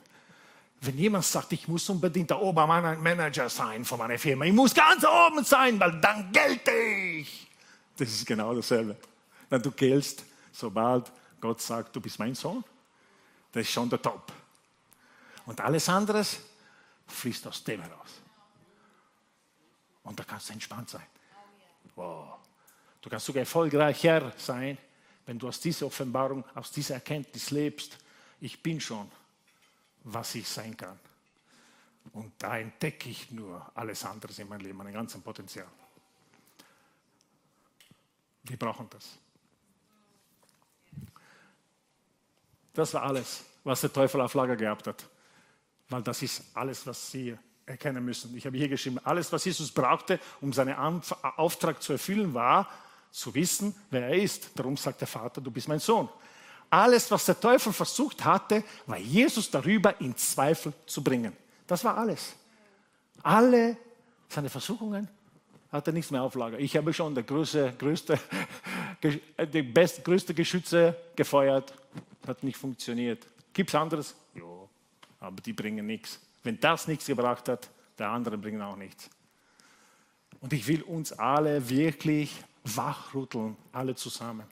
Wenn 0.83 0.97
jemand 0.97 1.25
sagt, 1.25 1.53
ich 1.53 1.69
muss 1.69 1.89
unbedingt 1.91 2.31
der 2.31 2.41
Obermanager 2.41 3.49
sein 3.51 3.85
von 3.85 3.99
meiner 3.99 4.19
Firma, 4.19 4.47
ich 4.47 4.53
muss 4.53 4.75
ganz 4.75 5.05
oben 5.05 5.45
sein, 5.45 5.79
weil 5.79 6.01
dann 6.01 6.33
gelte 6.33 6.71
ich. 6.71 7.47
Das 7.97 8.09
ist 8.09 8.27
genau 8.27 8.55
dasselbe. 8.55 8.97
Wenn 9.51 9.61
du 9.61 9.71
giltst, 9.73 10.25
sobald 10.53 11.13
Gott 11.39 11.61
sagt, 11.61 11.95
du 11.95 12.01
bist 12.01 12.19
mein 12.19 12.35
Sohn, 12.35 12.65
das 13.53 13.63
ist 13.63 13.73
schon 13.73 13.91
der 13.91 14.01
Top. 14.01 14.33
Und 15.45 15.61
alles 15.61 15.89
andere 15.89 16.25
fließt 17.09 17.47
aus 17.47 17.63
dem 17.65 17.83
heraus. 17.83 18.21
Und 20.05 20.19
da 20.19 20.25
kannst 20.25 20.49
du 20.49 20.55
entspannt 20.55 20.89
sein. 20.89 21.07
Wow. 21.95 22.39
Du 23.03 23.11
kannst 23.11 23.27
sogar 23.27 23.41
erfolgreicher 23.41 24.33
sein, 24.39 24.79
wenn 25.31 25.39
du 25.39 25.47
aus 25.47 25.61
dieser 25.61 25.87
Offenbarung, 25.87 26.45
aus 26.57 26.73
dieser 26.73 26.95
Erkenntnis 26.95 27.53
lebst, 27.53 27.97
ich 28.41 28.61
bin 28.61 28.81
schon, 28.81 29.09
was 30.03 30.35
ich 30.35 30.49
sein 30.49 30.77
kann. 30.77 30.99
Und 32.13 32.33
da 32.39 32.59
entdecke 32.59 33.09
ich 33.09 33.31
nur 33.31 33.65
alles 33.77 34.05
andere 34.05 34.33
in 34.43 34.49
meinem 34.49 34.63
Leben, 34.63 34.79
mein 34.79 34.93
ganzes 34.93 35.21
Potenzial. 35.21 35.69
Wir 38.43 38.57
brauchen 38.57 38.89
das. 38.91 39.19
Das 42.73 42.93
war 42.95 43.05
alles, 43.05 43.45
was 43.63 43.83
der 43.83 43.93
Teufel 43.93 44.21
auf 44.23 44.35
Lager 44.35 44.57
gehabt 44.57 44.89
hat. 44.89 45.07
Weil 45.91 46.03
das 46.03 46.23
ist 46.23 46.43
alles, 46.55 46.85
was 46.89 47.09
Sie 47.09 47.39
erkennen 47.67 48.05
müssen. 48.05 48.37
Ich 48.37 48.47
habe 48.47 48.57
hier 48.57 48.69
geschrieben, 48.69 48.99
alles, 49.05 49.33
was 49.33 49.45
Jesus 49.45 49.71
brauchte, 49.71 50.19
um 50.41 50.53
seinen 50.53 50.75
Auftrag 50.75 51.81
zu 51.81 51.93
erfüllen, 51.93 52.35
war, 52.35 52.69
zu 53.11 53.35
wissen, 53.35 53.75
wer 53.91 54.09
er 54.09 54.15
ist. 54.15 54.51
Darum 54.55 54.77
sagt 54.77 55.01
der 55.01 55.09
Vater, 55.09 55.41
du 55.41 55.51
bist 55.51 55.69
mein 55.69 55.81
Sohn. 55.81 56.09
Alles, 56.69 57.11
was 57.11 57.25
der 57.25 57.39
Teufel 57.39 57.73
versucht 57.73 58.25
hatte, 58.25 58.63
war 58.87 58.99
Jesus 58.99 59.51
darüber 59.51 60.01
in 60.01 60.17
Zweifel 60.17 60.73
zu 60.87 61.03
bringen. 61.03 61.37
Das 61.67 61.83
war 61.85 61.97
alles. 61.97 62.35
Alle 63.23 63.77
seine 64.29 64.49
Versuchungen 64.49 65.09
hatte 65.73 65.93
nichts 65.93 66.11
mehr 66.11 66.23
Auflage. 66.23 66.59
Ich 66.59 66.77
habe 66.77 66.93
schon 66.93 67.15
die 67.15 67.25
größte, 67.25 67.75
größte, 67.77 68.19
die 69.53 69.63
best, 69.63 70.05
größte 70.05 70.35
Geschütze 70.35 70.97
gefeuert, 71.17 71.73
hat 72.27 72.43
nicht 72.43 72.57
funktioniert. 72.57 73.27
Gibt 73.53 73.71
es 73.71 73.75
anderes? 73.75 74.15
Ja, 74.35 74.43
aber 75.21 75.41
die 75.41 75.53
bringen 75.53 75.87
nichts. 75.87 76.21
Wenn 76.43 76.59
das 76.61 76.89
nichts 76.89 77.07
gebracht 77.07 77.49
hat, 77.49 77.69
der 77.99 78.09
andere 78.09 78.39
bringen 78.39 78.63
auch 78.63 78.77
nichts. 78.77 79.11
Und 80.41 80.53
ich 80.53 80.67
will 80.67 80.83
uns 80.83 81.13
alle 81.13 81.69
wirklich 81.69 82.35
wachrütteln, 82.65 83.57
alle 83.73 83.95
zusammen. 83.95 84.47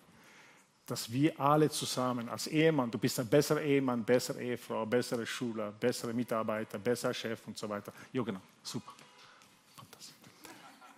Dass 0.87 1.11
wir 1.13 1.39
alle 1.39 1.69
zusammen 1.69 2.29
als 2.31 2.47
Ehemann, 2.47 2.91
du 2.91 2.97
bist 2.99 3.21
ein 3.21 3.29
besserer 3.29 3.61
Ehemann, 3.61 4.05
bessere 4.05 4.43
Ehefrau, 4.43 4.87
bessere 4.87 5.27
Schüler, 5.27 5.71
bessere 5.73 6.15
Mitarbeiter, 6.15 6.79
besserer 6.79 7.13
Chef 7.13 7.47
und 7.47 7.59
so 7.59 7.69
weiter. 7.69 7.93
Ja, 8.13 8.23
genau, 8.23 8.41
super. 8.63 8.93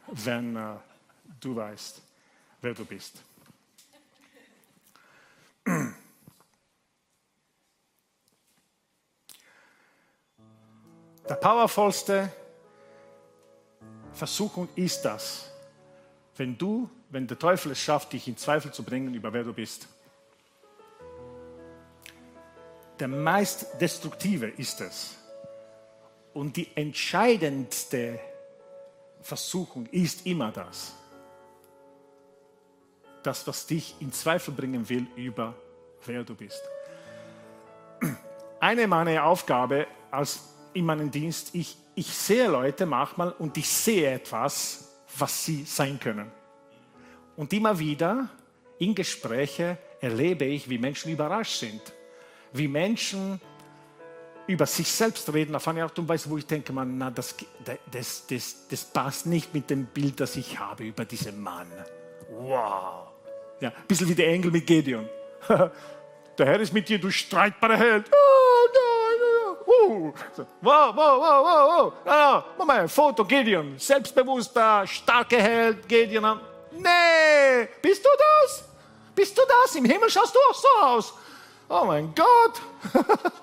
Wenn 0.07 0.57
äh, 0.57 0.77
du 1.41 1.57
weißt, 1.57 2.03
wer 2.61 2.75
du 2.75 2.85
bist. 2.85 3.23
Der 11.31 11.37
powervollste 11.37 12.33
Versuchung 14.13 14.69
ist 14.75 15.03
das, 15.03 15.49
wenn 16.37 16.59
du, 16.59 16.91
wenn 17.11 17.27
der 17.27 17.39
Teufel 17.39 17.73
es 17.73 17.81
schafft, 17.81 18.13
dich 18.13 18.27
in 18.29 18.37
Zweifel 18.37 18.73
zu 18.73 18.83
bringen, 18.83 19.13
über 19.15 19.33
wer 19.33 19.45
du 19.45 19.53
bist. 19.53 19.89
Der 22.99 23.09
meist 23.09 23.81
destruktive 23.81 24.47
ist 24.47 24.81
es. 24.81 25.17
Und 26.33 26.57
die 26.57 26.69
entscheidendste 26.77 28.21
Versuchung 29.21 29.87
ist 29.87 30.27
immer 30.27 30.53
das. 30.53 30.95
Das, 33.23 33.47
was 33.47 33.67
dich 33.67 33.97
in 34.01 34.13
Zweifel 34.13 34.55
bringen 34.55 34.89
will 34.89 35.07
über 35.17 35.55
wer 36.07 36.23
du 36.23 36.35
bist. 36.35 36.63
Eine 38.61 38.87
meiner 38.87 39.25
Aufgabe 39.25 39.87
als 40.11 40.41
in 40.73 40.87
meinem 40.87 41.11
Dienst, 41.11 41.55
ich, 41.55 41.77
ich 41.97 42.15
sehe 42.15 42.49
Leute 42.49 42.87
manchmal 42.87 43.33
und 43.33 43.57
ich 43.57 43.69
sehe 43.69 44.13
etwas, 44.13 44.89
was 45.19 45.45
sie 45.45 45.65
sein 45.65 45.99
können. 45.99 46.31
Und 47.41 47.55
immer 47.55 47.79
wieder 47.79 48.29
in 48.79 48.95
Gespräche 48.95 49.79
erlebe 49.99 50.45
ich, 50.45 50.69
wie 50.69 50.77
Menschen 50.77 51.11
überrascht 51.11 51.61
sind, 51.61 51.81
wie 52.53 52.69
Menschen 52.69 53.41
über 54.47 54.67
sich 54.67 54.93
selbst 54.93 55.33
reden 55.33 55.57
auf 55.57 55.67
eine 55.67 55.83
Art 55.83 55.99
und 55.99 56.07
Weise, 56.07 56.29
wo 56.29 56.37
ich 56.37 56.47
denke, 56.47 56.71
man, 56.71 56.99
na, 56.99 57.11
das, 57.11 57.35
das, 57.91 58.27
das, 58.27 58.69
das 58.69 58.85
passt 58.85 59.25
nicht 59.25 59.55
mit 59.55 59.71
dem 59.71 59.87
Bild, 59.87 60.21
das 60.21 60.37
ich 60.37 60.59
habe 60.59 60.85
über 60.85 61.07
diesen 61.07 61.41
Mann. 61.41 61.73
Wow. 62.31 63.09
Ja, 63.61 63.71
ein 63.71 63.87
bisschen 63.89 64.11
wie 64.11 64.15
der 64.15 64.29
Engel 64.29 64.51
mit 64.51 64.67
Gedeon. 64.67 65.09
der 65.49 66.47
Herr 66.47 66.61
ist 66.61 66.75
mit 66.75 66.91
dir, 66.91 67.01
du 67.01 67.11
streitbarer 67.11 67.79
Held. 67.79 68.11
Oh, 69.67 69.89
uh. 69.89 70.13
so, 70.37 70.47
wow, 70.61 70.95
wow, 70.95 71.19
wow, 71.19 71.43
wow, 71.43 71.69
wow. 71.71 71.93
Ah, 72.05 72.45
Moment, 72.59 72.91
Foto 72.91 73.25
Gideon, 73.25 73.79
selbstbewusster, 73.79 74.87
starker 74.87 75.41
Held, 75.41 75.89
Gideon. 75.89 76.50
Nee, 76.73 77.69
bist 77.83 78.05
du 78.05 78.09
das? 78.19 78.65
Bist 79.15 79.37
du 79.37 79.43
das? 79.47 79.75
Im 79.75 79.85
Himmel 79.85 80.11
schaust 80.11 80.35
du 80.35 80.39
auch 80.51 80.55
so 80.55 80.69
aus. 80.83 81.15
Oh 81.69 81.85
mein 81.85 82.15
Gott. 82.15 82.61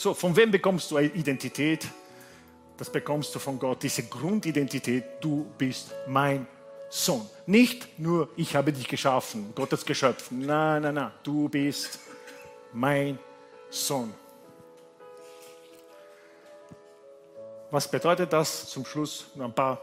So, 0.00 0.14
von 0.14 0.34
wem 0.34 0.50
bekommst 0.50 0.90
du 0.90 0.96
Identität? 0.96 1.86
Das 2.78 2.90
bekommst 2.90 3.34
du 3.34 3.38
von 3.38 3.58
Gott, 3.58 3.82
diese 3.82 4.04
Grundidentität, 4.04 5.04
du 5.20 5.44
bist 5.58 5.92
mein 6.08 6.46
Sohn. 6.90 7.30
Nicht 7.46 7.98
nur, 8.00 8.28
ich 8.36 8.54
habe 8.56 8.72
dich 8.72 8.88
geschaffen, 8.88 9.52
Gottes 9.54 9.84
Geschöpf. 9.84 10.30
Nein, 10.32 10.82
nein, 10.82 10.94
nein, 10.94 11.12
du 11.22 11.48
bist 11.48 12.00
mein 12.72 13.16
Sohn. 13.70 14.12
Was 17.70 17.88
bedeutet 17.88 18.32
das? 18.32 18.68
Zum 18.68 18.84
Schluss 18.84 19.26
noch 19.36 19.44
ein 19.44 19.54
paar 19.54 19.80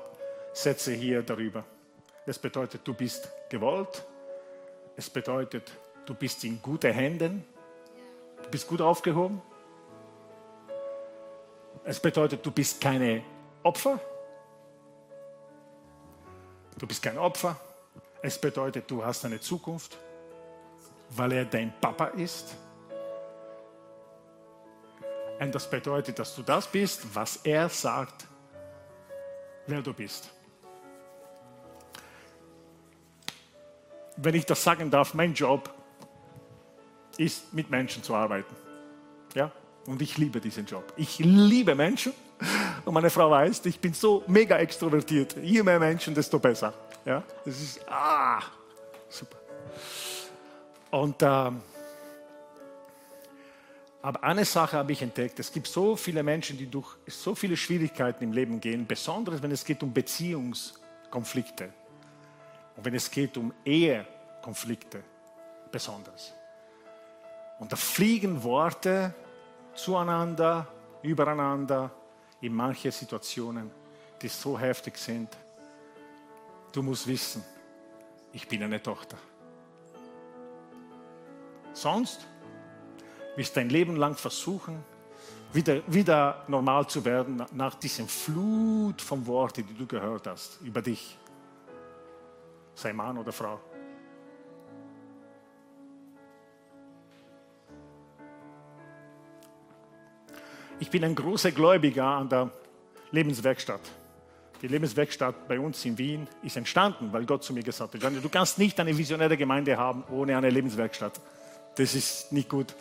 Sätze 0.52 0.92
hier 0.92 1.24
darüber. 1.24 1.64
Es 2.26 2.38
bedeutet, 2.38 2.82
du 2.84 2.94
bist 2.94 3.30
gewollt. 3.50 4.04
Es 4.98 5.10
bedeutet, 5.10 5.72
du 6.06 6.14
bist 6.14 6.44
in 6.44 6.62
guten 6.62 6.92
Händen. 6.92 7.46
Du 8.44 8.50
bist 8.50 8.68
gut 8.68 8.82
aufgehoben. 8.82 9.42
Es 11.86 12.02
bedeutet, 12.02 12.46
du 12.46 12.52
bist 12.52 12.82
keine 12.82 13.24
Opfer. 13.64 13.98
Du 16.78 16.86
bist 16.86 17.02
kein 17.02 17.18
Opfer. 17.18 17.56
Es 18.22 18.40
bedeutet, 18.40 18.90
du 18.90 19.04
hast 19.04 19.26
eine 19.26 19.40
Zukunft, 19.40 19.98
weil 21.10 21.32
er 21.32 21.46
dein 21.46 21.74
Papa 21.80 22.06
ist. 22.08 22.56
Und 25.40 25.54
das 25.54 25.70
bedeutet, 25.70 26.18
dass 26.18 26.36
du 26.36 26.42
das 26.42 26.68
bist, 26.68 27.16
was 27.16 27.38
er 27.38 27.70
sagt, 27.70 28.26
wer 29.68 29.82
du 29.82 29.94
bist. 29.94 30.30
Wenn 34.16 34.34
ich 34.34 34.46
das 34.46 34.64
sagen 34.64 34.90
darf, 34.90 35.14
mein 35.14 35.34
Job 35.34 35.72
ist, 37.18 37.54
mit 37.54 37.70
Menschen 37.70 38.02
zu 38.02 38.16
arbeiten. 38.16 38.56
Ja? 39.36 39.52
Und 39.86 40.02
ich 40.02 40.18
liebe 40.18 40.42
diesen 40.42 40.66
Job. 40.66 40.92
Ich 40.98 41.20
liebe 41.20 41.76
Menschen. 41.76 42.14
Und 42.88 42.94
meine 42.94 43.10
Frau 43.10 43.30
weiß, 43.30 43.66
ich 43.66 43.78
bin 43.82 43.94
so 43.94 44.24
mega 44.28 44.58
extrovertiert. 44.60 45.36
Je 45.44 45.62
mehr 45.62 45.78
Menschen, 45.78 46.16
desto 46.16 46.40
besser. 46.40 46.74
Ja? 47.04 47.22
Das 47.44 47.60
ist, 47.60 47.82
ah, 47.86 48.40
super. 49.10 49.36
Und, 50.92 51.22
ähm, 51.22 51.62
aber 54.02 54.24
eine 54.24 54.46
Sache 54.46 54.78
habe 54.78 54.94
ich 54.94 55.02
entdeckt. 55.02 55.38
Es 55.38 55.52
gibt 55.52 55.68
so 55.68 55.98
viele 55.98 56.24
Menschen, 56.24 56.58
die 56.58 56.66
durch 56.66 56.96
so 57.08 57.36
viele 57.36 57.58
Schwierigkeiten 57.58 58.24
im 58.24 58.32
Leben 58.32 58.62
gehen, 58.62 58.88
besonders 58.88 59.44
wenn 59.44 59.52
es 59.52 59.66
geht 59.66 59.84
um 59.84 59.92
Beziehungskonflikte 59.92 61.74
und 62.78 62.86
wenn 62.86 62.96
es 62.96 63.12
geht 63.12 63.36
um 63.36 63.54
Ehekonflikte, 63.66 65.04
besonders. 65.74 66.32
Und 67.60 67.70
da 67.70 67.76
fliegen 67.76 68.42
Worte 68.42 69.14
zueinander, 69.74 70.66
übereinander 71.02 71.92
in 72.42 72.54
manche 72.54 72.92
Situationen, 72.92 73.72
die 74.22 74.28
so 74.28 74.58
heftig 74.58 74.98
sind. 74.98 75.30
Du 76.72 76.84
musst 76.84 77.08
wissen, 77.08 77.44
ich 78.34 78.48
bin 78.48 78.62
eine 78.64 78.82
Tochter. 78.82 79.18
Sonst 81.74 82.26
wirst 83.36 83.56
du 83.56 83.60
dein 83.60 83.70
Leben 83.70 83.96
lang 83.96 84.16
versuchen, 84.16 84.84
wieder, 85.54 85.82
wieder 85.88 86.44
normal 86.48 86.88
zu 86.88 87.04
werden 87.06 87.44
nach 87.54 87.76
diesem 87.76 88.08
Flut 88.08 89.02
von 89.02 89.26
Worten, 89.26 89.66
die 89.66 89.74
du 89.74 89.86
gehört 89.86 90.28
hast 90.28 90.60
über 90.62 90.82
dich. 90.82 91.18
Sei 92.76 92.94
Mann 92.94 93.18
oder 93.18 93.32
Frau. 93.32 93.60
Ich 100.80 100.92
bin 100.92 101.04
ein 101.04 101.16
großer 101.16 101.52
Gläubiger 101.52 102.06
an 102.06 102.30
der 102.30 102.52
Lebenswerkstatt. 103.12 103.82
Die 104.62 104.68
Lebenswerkstatt 104.68 105.48
bei 105.48 105.60
uns 105.60 105.84
in 105.86 105.98
Wien 105.98 106.28
ist 106.44 106.56
entstanden, 106.56 107.12
weil 107.12 107.26
Gott 107.26 107.44
zu 107.44 107.52
mir 107.54 107.64
gesagt 107.64 107.96
hat, 107.96 108.24
du 108.24 108.30
kannst 108.30 108.60
nicht 108.60 108.80
eine 108.80 108.96
visionäre 108.96 109.38
Gemeinde 109.38 109.76
haben 109.76 110.04
ohne 110.12 110.38
eine 110.38 110.52
Lebenswerkstatt. 110.52 111.20
Das 111.76 111.96
ist 111.96 112.32
nicht 112.32 112.50
gut. 112.50 112.76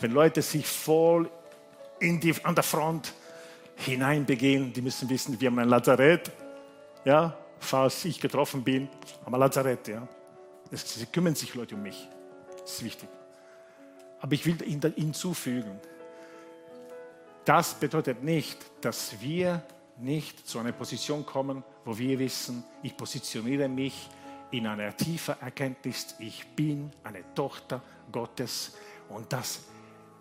Wenn 0.00 0.12
Leute 0.12 0.40
sich 0.40 0.66
voll 0.66 1.30
die, 2.00 2.34
an 2.42 2.54
der 2.54 2.64
Front 2.64 3.12
hineinbegehen, 3.76 4.72
die 4.72 4.80
müssen 4.80 5.08
wissen, 5.10 5.38
wir 5.38 5.48
haben 5.48 5.58
ein 5.58 5.68
Lazarett, 5.68 6.30
ja, 7.04 7.36
falls 7.58 8.06
ich 8.06 8.20
getroffen 8.20 8.64
bin, 8.64 8.88
haben 9.24 9.34
ein 9.34 9.40
Lazarett, 9.40 9.88
ja. 9.88 10.08
Sie 10.70 11.06
kümmern 11.06 11.34
sich 11.34 11.54
Leute 11.54 11.74
um 11.74 11.82
mich. 11.82 12.08
Das 12.62 12.72
ist 12.72 12.84
wichtig. 12.84 13.08
Aber 14.20 14.32
ich 14.32 14.46
will 14.46 14.56
hinzufügen, 14.96 15.78
das 17.44 17.74
bedeutet 17.74 18.22
nicht, 18.22 18.58
dass 18.80 19.20
wir 19.20 19.62
nicht 19.98 20.48
zu 20.48 20.58
einer 20.58 20.72
Position 20.72 21.24
kommen, 21.24 21.62
wo 21.84 21.96
wir 21.96 22.18
wissen, 22.18 22.64
ich 22.82 22.96
positioniere 22.96 23.68
mich 23.68 24.08
in 24.50 24.66
einer 24.66 24.96
tiefen 24.96 25.34
Erkenntnis, 25.40 26.14
ich 26.18 26.46
bin 26.48 26.90
eine 27.02 27.22
Tochter 27.34 27.82
Gottes 28.10 28.76
und 29.08 29.32
das 29.32 29.64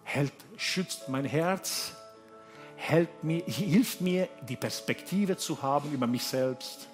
hält, 0.03 0.33
schützt 0.57 1.09
mein 1.09 1.25
Herz, 1.25 1.95
hält 2.75 3.23
mir, 3.23 3.43
hilft 3.45 4.01
mir, 4.01 4.27
die 4.47 4.55
Perspektive 4.55 5.37
zu 5.37 5.61
haben 5.61 5.91
über 5.93 6.07
mich 6.07 6.23
selbst, 6.23 6.87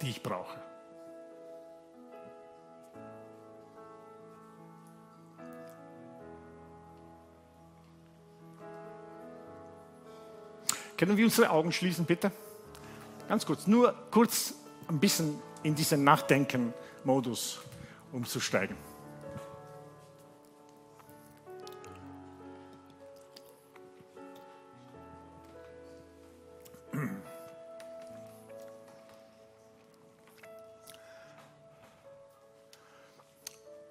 die 0.00 0.10
ich 0.10 0.22
brauche. 0.22 0.65
Können 10.96 11.18
wir 11.18 11.26
unsere 11.26 11.50
Augen 11.50 11.72
schließen, 11.72 12.06
bitte? 12.06 12.32
Ganz 13.28 13.44
kurz, 13.44 13.66
nur 13.66 13.94
kurz 14.10 14.54
ein 14.88 14.98
bisschen 14.98 15.38
in 15.62 15.74
diesen 15.74 16.04
Nachdenken-Modus 16.04 17.60
umzusteigen. 18.12 18.76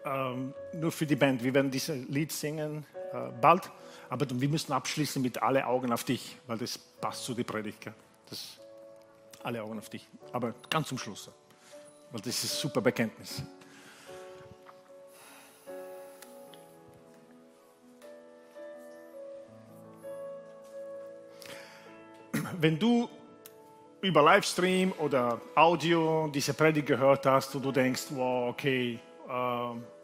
Ähm, 0.05 0.53
nur 0.73 0.91
für 0.91 1.05
die 1.05 1.15
Band, 1.15 1.43
wir 1.43 1.53
werden 1.53 1.69
dieses 1.69 2.07
Lied 2.07 2.31
singen 2.31 2.85
äh, 3.11 3.31
bald. 3.41 3.69
Aber 4.15 4.25
wir 4.29 4.47
müssen 4.47 4.71
abschließen 4.71 5.21
mit 5.21 5.43
alle 5.43 5.67
Augen 5.67 5.91
auf 5.91 6.05
dich, 6.05 6.37
weil 6.47 6.57
das 6.57 6.77
passt 6.77 7.25
zu 7.25 7.33
der 7.33 7.43
Predigt. 7.43 7.91
Das, 8.29 8.57
alle 9.43 9.61
Augen 9.61 9.77
auf 9.77 9.89
dich. 9.89 10.07
Aber 10.31 10.53
ganz 10.69 10.87
zum 10.87 10.97
Schluss, 10.97 11.29
weil 12.11 12.21
das 12.21 12.41
ist 12.41 12.57
super 12.57 12.79
Bekenntnis. 12.79 13.43
Wenn 22.57 22.79
du 22.79 23.09
über 23.99 24.21
Livestream 24.21 24.93
oder 24.93 25.41
Audio 25.55 26.29
diese 26.33 26.53
Predigt 26.53 26.87
gehört 26.87 27.25
hast 27.25 27.53
und 27.53 27.63
du 27.63 27.71
denkst, 27.73 28.03
wow, 28.11 28.51
okay, 28.51 28.97
äh, 29.27 29.94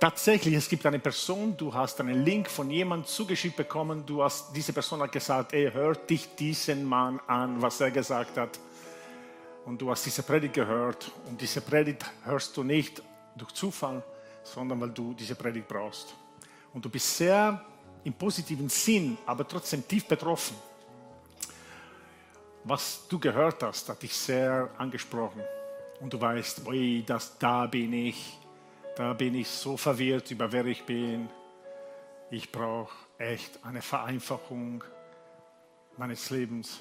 Tatsächlich, 0.00 0.54
es 0.54 0.66
gibt 0.66 0.86
eine 0.86 0.98
Person, 0.98 1.54
du 1.58 1.74
hast 1.74 2.00
einen 2.00 2.24
Link 2.24 2.48
von 2.48 2.70
jemandem 2.70 3.06
zugeschickt 3.06 3.54
bekommen, 3.54 4.06
du 4.06 4.22
hast, 4.22 4.56
diese 4.56 4.72
Person 4.72 5.02
hat 5.02 5.12
gesagt, 5.12 5.52
ey, 5.52 5.70
hört 5.70 6.08
dich 6.08 6.34
diesen 6.36 6.86
Mann 6.86 7.20
an, 7.26 7.60
was 7.60 7.82
er 7.82 7.90
gesagt 7.90 8.38
hat. 8.38 8.58
Und 9.66 9.78
du 9.82 9.90
hast 9.90 10.06
diese 10.06 10.22
Predigt 10.22 10.54
gehört 10.54 11.12
und 11.28 11.38
diese 11.38 11.60
Predigt 11.60 12.02
hörst 12.24 12.56
du 12.56 12.62
nicht 12.62 13.02
durch 13.36 13.52
Zufall, 13.52 14.02
sondern 14.42 14.80
weil 14.80 14.88
du 14.88 15.12
diese 15.12 15.34
Predigt 15.34 15.68
brauchst. 15.68 16.14
Und 16.72 16.82
du 16.82 16.88
bist 16.88 17.18
sehr 17.18 17.62
im 18.02 18.14
positiven 18.14 18.70
Sinn, 18.70 19.18
aber 19.26 19.46
trotzdem 19.46 19.86
tief 19.86 20.06
betroffen. 20.06 20.56
Was 22.64 23.06
du 23.06 23.18
gehört 23.18 23.62
hast, 23.62 23.86
hat 23.90 24.02
dich 24.02 24.16
sehr 24.16 24.70
angesprochen. 24.78 25.42
Und 26.00 26.10
du 26.10 26.18
weißt, 26.18 26.66
oi, 26.66 27.04
das, 27.06 27.36
da 27.36 27.66
bin 27.66 27.92
ich 27.92 28.39
da 28.96 29.12
bin 29.12 29.34
ich 29.34 29.48
so 29.48 29.76
verwirrt 29.76 30.30
über 30.30 30.50
wer 30.52 30.66
ich 30.66 30.84
bin. 30.84 31.28
Ich 32.30 32.52
brauche 32.52 32.92
echt 33.18 33.64
eine 33.64 33.82
Vereinfachung 33.82 34.84
meines 35.96 36.30
Lebens. 36.30 36.80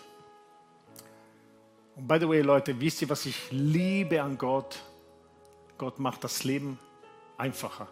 Und 1.95 2.07
by 2.07 2.17
the 2.19 2.27
way, 2.29 2.41
Leute, 2.41 2.79
wisst 2.79 3.01
ihr, 3.01 3.09
was 3.09 3.25
ich 3.25 3.51
liebe 3.51 4.21
an 4.21 4.37
Gott? 4.37 4.79
Gott 5.77 5.99
macht 5.99 6.23
das 6.23 6.43
Leben 6.43 6.79
einfacher. 7.37 7.87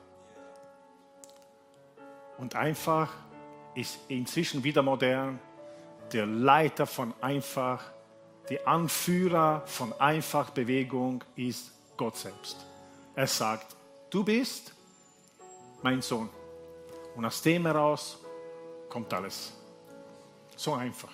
Und 2.37 2.55
einfach 2.55 3.13
ist 3.75 3.99
inzwischen 4.07 4.63
wieder 4.63 4.83
modern. 4.83 5.39
Der 6.13 6.25
Leiter 6.25 6.85
von 6.85 7.13
Einfach, 7.21 7.83
der 8.49 8.67
Anführer 8.67 9.63
von 9.65 9.93
Einfachbewegung 9.99 11.23
ist 11.35 11.71
Gott 11.97 12.17
selbst. 12.17 12.65
Er 13.15 13.27
sagt, 13.27 13.76
du 14.09 14.23
bist 14.23 14.73
mein 15.81 16.01
Sohn. 16.01 16.29
Und 17.15 17.25
aus 17.25 17.41
dem 17.41 17.65
heraus 17.65 18.19
kommt 18.89 19.13
alles. 19.13 19.53
So 20.55 20.73
einfach. 20.73 21.11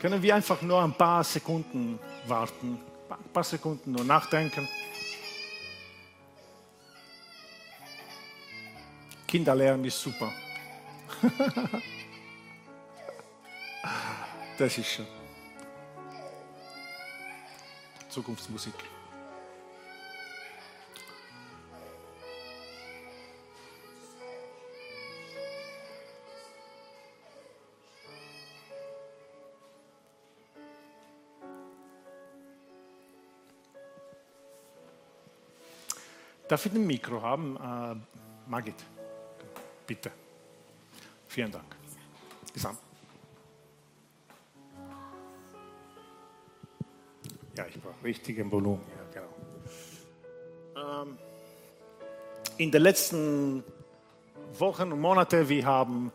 Können 0.00 0.22
wir 0.22 0.34
einfach 0.34 0.62
nur 0.62 0.82
ein 0.82 0.94
paar 0.94 1.22
Sekunden 1.22 1.98
warten, 2.26 2.80
ein 3.10 3.32
paar 3.34 3.44
Sekunden 3.44 3.92
nur 3.92 4.04
nachdenken. 4.04 4.66
Kinderlernen 9.26 9.84
ist 9.84 10.00
super. 10.00 10.32
das 14.58 14.78
ist 14.78 14.92
schon. 14.92 15.06
Zukunftsmusik. 18.08 18.74
Darf 36.50 36.66
ich 36.66 36.72
ein 36.72 36.84
Mikro 36.84 37.22
haben? 37.22 37.56
Äh, 37.56 37.94
Margit, 38.50 38.74
bitte. 39.86 40.10
Vielen 41.30 41.52
Dank. 41.52 41.76
Gesamt. 42.52 42.80
Ja, 47.56 47.66
ich 47.68 47.80
brauche 47.80 48.02
richtigen 48.02 48.50
Volumen. 48.50 48.82
Ja, 49.14 49.22
genau. 50.74 51.02
Ähm, 51.04 51.18
in 52.56 52.72
den 52.72 52.82
letzten 52.82 53.62
Wochen 54.58 54.90
und 54.90 55.00
Monaten, 55.00 55.48
wir 55.48 55.64
haben 55.64 56.10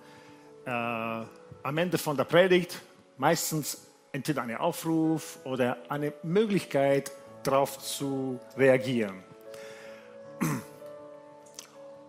äh, 0.65 0.69
am 0.69 1.77
Ende 1.77 1.97
von 1.97 2.17
der 2.17 2.25
Predigt 2.25 2.81
meistens 3.17 3.87
entweder 4.11 4.41
einen 4.41 4.57
Aufruf 4.57 5.39
oder 5.45 5.77
eine 5.87 6.11
Möglichkeit, 6.23 7.13
darauf 7.41 7.79
zu 7.79 8.37
reagieren. 8.57 9.23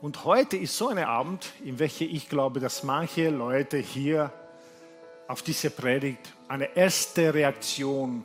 Und 0.07 0.25
heute 0.25 0.57
ist 0.57 0.79
so 0.79 0.87
ein 0.87 0.99
Abend, 0.99 1.53
in 1.65 1.81
welchem 1.81 2.09
ich 2.09 2.29
glaube, 2.29 2.61
dass 2.61 2.85
manche 2.85 3.29
Leute 3.29 3.79
hier 3.79 4.33
auf 5.27 5.43
diese 5.43 5.69
Predigt 5.69 6.33
eine 6.47 6.77
erste 6.77 7.35
Reaktion 7.35 8.25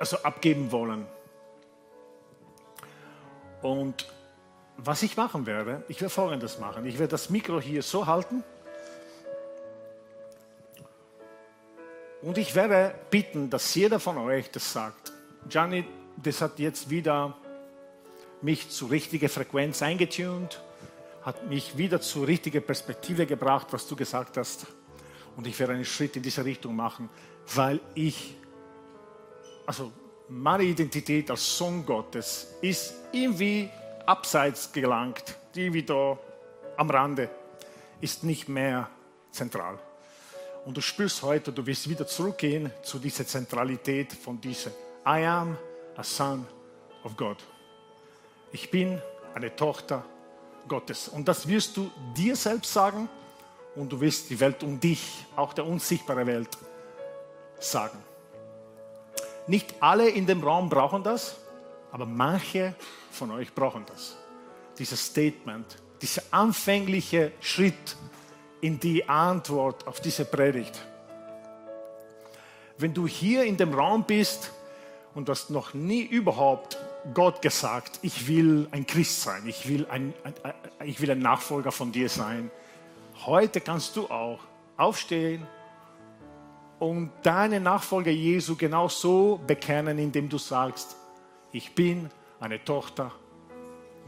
also 0.00 0.16
abgeben 0.24 0.72
wollen. 0.72 1.06
Und 3.62 4.04
was 4.78 5.04
ich 5.04 5.16
machen 5.16 5.46
werde, 5.46 5.84
ich 5.86 6.00
werde 6.00 6.12
Folgendes 6.12 6.58
machen. 6.58 6.84
Ich 6.86 6.98
werde 6.98 7.12
das 7.12 7.30
Mikro 7.30 7.60
hier 7.60 7.84
so 7.84 8.04
halten 8.04 8.42
und 12.22 12.36
ich 12.36 12.56
werde 12.56 12.96
bitten, 13.10 13.48
dass 13.48 13.72
jeder 13.76 14.00
von 14.00 14.18
euch 14.18 14.50
das 14.50 14.72
sagt. 14.72 15.12
Gianni, 15.48 15.84
das 16.16 16.40
hat 16.40 16.58
jetzt 16.58 16.90
wieder 16.90 17.36
mich 18.42 18.70
zur 18.70 18.90
richtigen 18.90 19.28
Frequenz 19.28 19.82
eingetunt, 19.82 20.62
hat 21.22 21.48
mich 21.48 21.76
wieder 21.76 22.00
zur 22.00 22.26
richtigen 22.26 22.62
Perspektive 22.62 23.26
gebracht, 23.26 23.68
was 23.70 23.86
du 23.86 23.96
gesagt 23.96 24.36
hast. 24.36 24.66
Und 25.36 25.46
ich 25.46 25.58
werde 25.58 25.74
einen 25.74 25.84
Schritt 25.84 26.16
in 26.16 26.22
diese 26.22 26.44
Richtung 26.44 26.74
machen, 26.76 27.08
weil 27.54 27.80
ich, 27.94 28.34
also 29.66 29.92
meine 30.28 30.64
Identität 30.64 31.30
als 31.30 31.56
Sohn 31.56 31.84
Gottes 31.84 32.54
ist 32.60 32.94
irgendwie 33.12 33.68
abseits 34.06 34.72
gelangt, 34.72 35.36
irgendwie 35.54 35.82
da 35.82 36.18
am 36.76 36.90
Rande, 36.90 37.28
ist 38.00 38.24
nicht 38.24 38.48
mehr 38.48 38.88
zentral. 39.30 39.78
Und 40.64 40.76
du 40.76 40.80
spürst 40.80 41.22
heute, 41.22 41.52
du 41.52 41.64
wirst 41.66 41.88
wieder 41.88 42.06
zurückgehen 42.06 42.70
zu 42.82 42.98
dieser 42.98 43.26
Zentralität 43.26 44.12
von 44.12 44.40
dieser 44.40 44.70
I 45.06 45.24
am 45.24 45.56
a 45.96 46.02
son 46.02 46.46
of 47.04 47.16
God. 47.16 47.38
Ich 48.52 48.70
bin 48.70 49.00
eine 49.34 49.54
Tochter 49.54 50.04
Gottes. 50.66 51.08
Und 51.08 51.28
das 51.28 51.46
wirst 51.46 51.76
du 51.76 51.90
dir 52.16 52.34
selbst 52.34 52.72
sagen 52.72 53.08
und 53.76 53.90
du 53.92 54.00
wirst 54.00 54.30
die 54.30 54.40
Welt 54.40 54.62
um 54.62 54.80
dich, 54.80 55.24
auch 55.36 55.52
der 55.52 55.66
unsichtbare 55.66 56.26
Welt, 56.26 56.48
sagen. 57.58 57.98
Nicht 59.46 59.74
alle 59.80 60.08
in 60.08 60.26
dem 60.26 60.42
Raum 60.42 60.68
brauchen 60.68 61.02
das, 61.02 61.36
aber 61.92 62.06
manche 62.06 62.74
von 63.10 63.30
euch 63.30 63.54
brauchen 63.54 63.84
das. 63.86 64.16
Dieses 64.78 65.06
Statement, 65.06 65.76
dieser 66.02 66.22
anfängliche 66.30 67.32
Schritt 67.40 67.96
in 68.60 68.78
die 68.78 69.08
Antwort 69.08 69.86
auf 69.86 70.00
diese 70.00 70.24
Predigt. 70.24 70.78
Wenn 72.78 72.94
du 72.94 73.06
hier 73.06 73.44
in 73.44 73.56
dem 73.56 73.74
Raum 73.74 74.04
bist 74.04 74.52
und 75.14 75.28
du 75.28 75.32
hast 75.32 75.50
noch 75.50 75.74
nie 75.74 76.02
überhaupt 76.02 76.78
Gott 77.14 77.42
gesagt, 77.42 77.98
ich 78.02 78.28
will 78.28 78.68
ein 78.70 78.86
Christ 78.86 79.22
sein, 79.22 79.42
ich 79.46 79.68
will 79.68 79.86
ein, 79.90 80.14
ein, 80.24 80.34
ich 80.84 81.00
will 81.00 81.10
ein 81.10 81.20
Nachfolger 81.20 81.72
von 81.72 81.92
dir 81.92 82.08
sein. 82.08 82.50
Heute 83.26 83.60
kannst 83.60 83.96
du 83.96 84.06
auch 84.08 84.40
aufstehen 84.76 85.46
und 86.78 87.10
deine 87.22 87.60
Nachfolger 87.60 88.10
Jesu 88.10 88.56
genau 88.56 88.88
so 88.88 89.40
bekennen, 89.46 89.98
indem 89.98 90.28
du 90.28 90.38
sagst, 90.38 90.96
ich 91.52 91.74
bin 91.74 92.10
eine 92.38 92.64
Tochter 92.64 93.12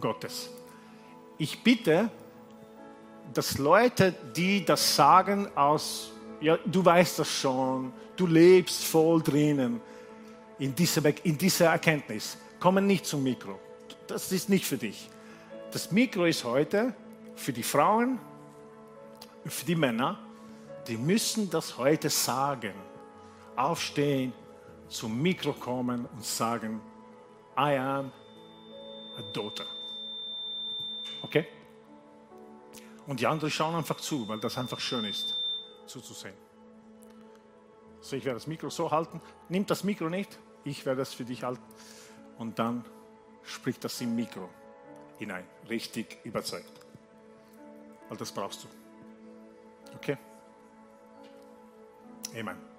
Gottes. 0.01 0.51
Ich 1.39 1.63
bitte, 1.63 2.11
dass 3.33 3.59
Leute, 3.59 4.15
die 4.37 4.65
das 4.65 4.97
sagen 4.97 5.49
aus, 5.57 6.13
ja, 6.41 6.59
du 6.65 6.85
weißt 6.85 7.21
das 7.21 7.31
schon, 7.31 7.93
du 8.17 8.27
lebst 8.27 8.85
voll 8.85 9.23
drinnen 9.23 9.81
in 10.59 10.75
dieser, 10.75 11.03
in 11.25 11.39
dieser 11.39 11.67
Erkenntnis, 11.67 12.37
kommen 12.63 12.87
nicht 12.87 13.07
zum 13.07 13.25
Mikro. 13.25 13.59
Das 14.07 14.31
ist 14.31 14.49
nicht 14.49 14.65
für 14.65 14.79
dich. 14.79 15.11
Das 15.73 15.91
Mikro 15.91 16.27
ist 16.27 16.45
heute 16.45 16.95
für 17.35 17.53
die 17.53 17.65
Frauen, 17.65 18.21
für 19.45 19.65
die 19.65 19.75
Männer, 19.75 20.21
die 20.87 20.97
müssen 20.97 21.51
das 21.51 21.77
heute 21.77 22.09
sagen. 22.09 22.75
Aufstehen, 23.57 24.33
zum 24.89 25.21
Mikro 25.21 25.55
kommen 25.55 26.07
und 26.07 26.25
sagen, 26.25 26.81
I 27.59 27.77
am 27.77 28.13
a 29.19 29.23
daughter. 29.33 29.67
Okay? 31.23 31.49
Und 33.09 33.19
die 33.19 33.27
anderen 33.27 33.51
schauen 33.51 33.75
einfach 33.75 33.97
zu, 33.97 34.29
weil 34.29 34.39
das 34.39 34.57
einfach 34.57 34.79
schön 34.79 35.05
ist, 35.05 35.35
zuzusehen. 35.87 36.37
So, 38.01 38.15
ich 38.15 38.25
werde 38.25 38.37
das 38.37 38.47
Mikro 38.47 38.71
so 38.71 38.89
halten. 38.89 39.21
Nimm 39.49 39.67
das 39.67 39.83
Mikro 39.83 40.09
nicht, 40.09 40.39
ich 40.63 40.87
werde 40.87 41.03
es 41.03 41.13
für 41.13 41.25
dich 41.25 41.43
halten 41.43 41.65
und 42.39 42.59
dann 42.59 42.85
spricht 43.43 43.85
das 43.85 44.01
im 44.01 44.15
Mikro 44.15 44.49
hinein, 45.19 45.45
richtig 45.69 46.19
überzeugt. 46.25 46.81
Weil 48.09 48.17
das 48.17 48.33
brauchst 48.33 48.65
du. 48.65 48.69
Okay? 49.97 50.17
Amen. 52.35 52.72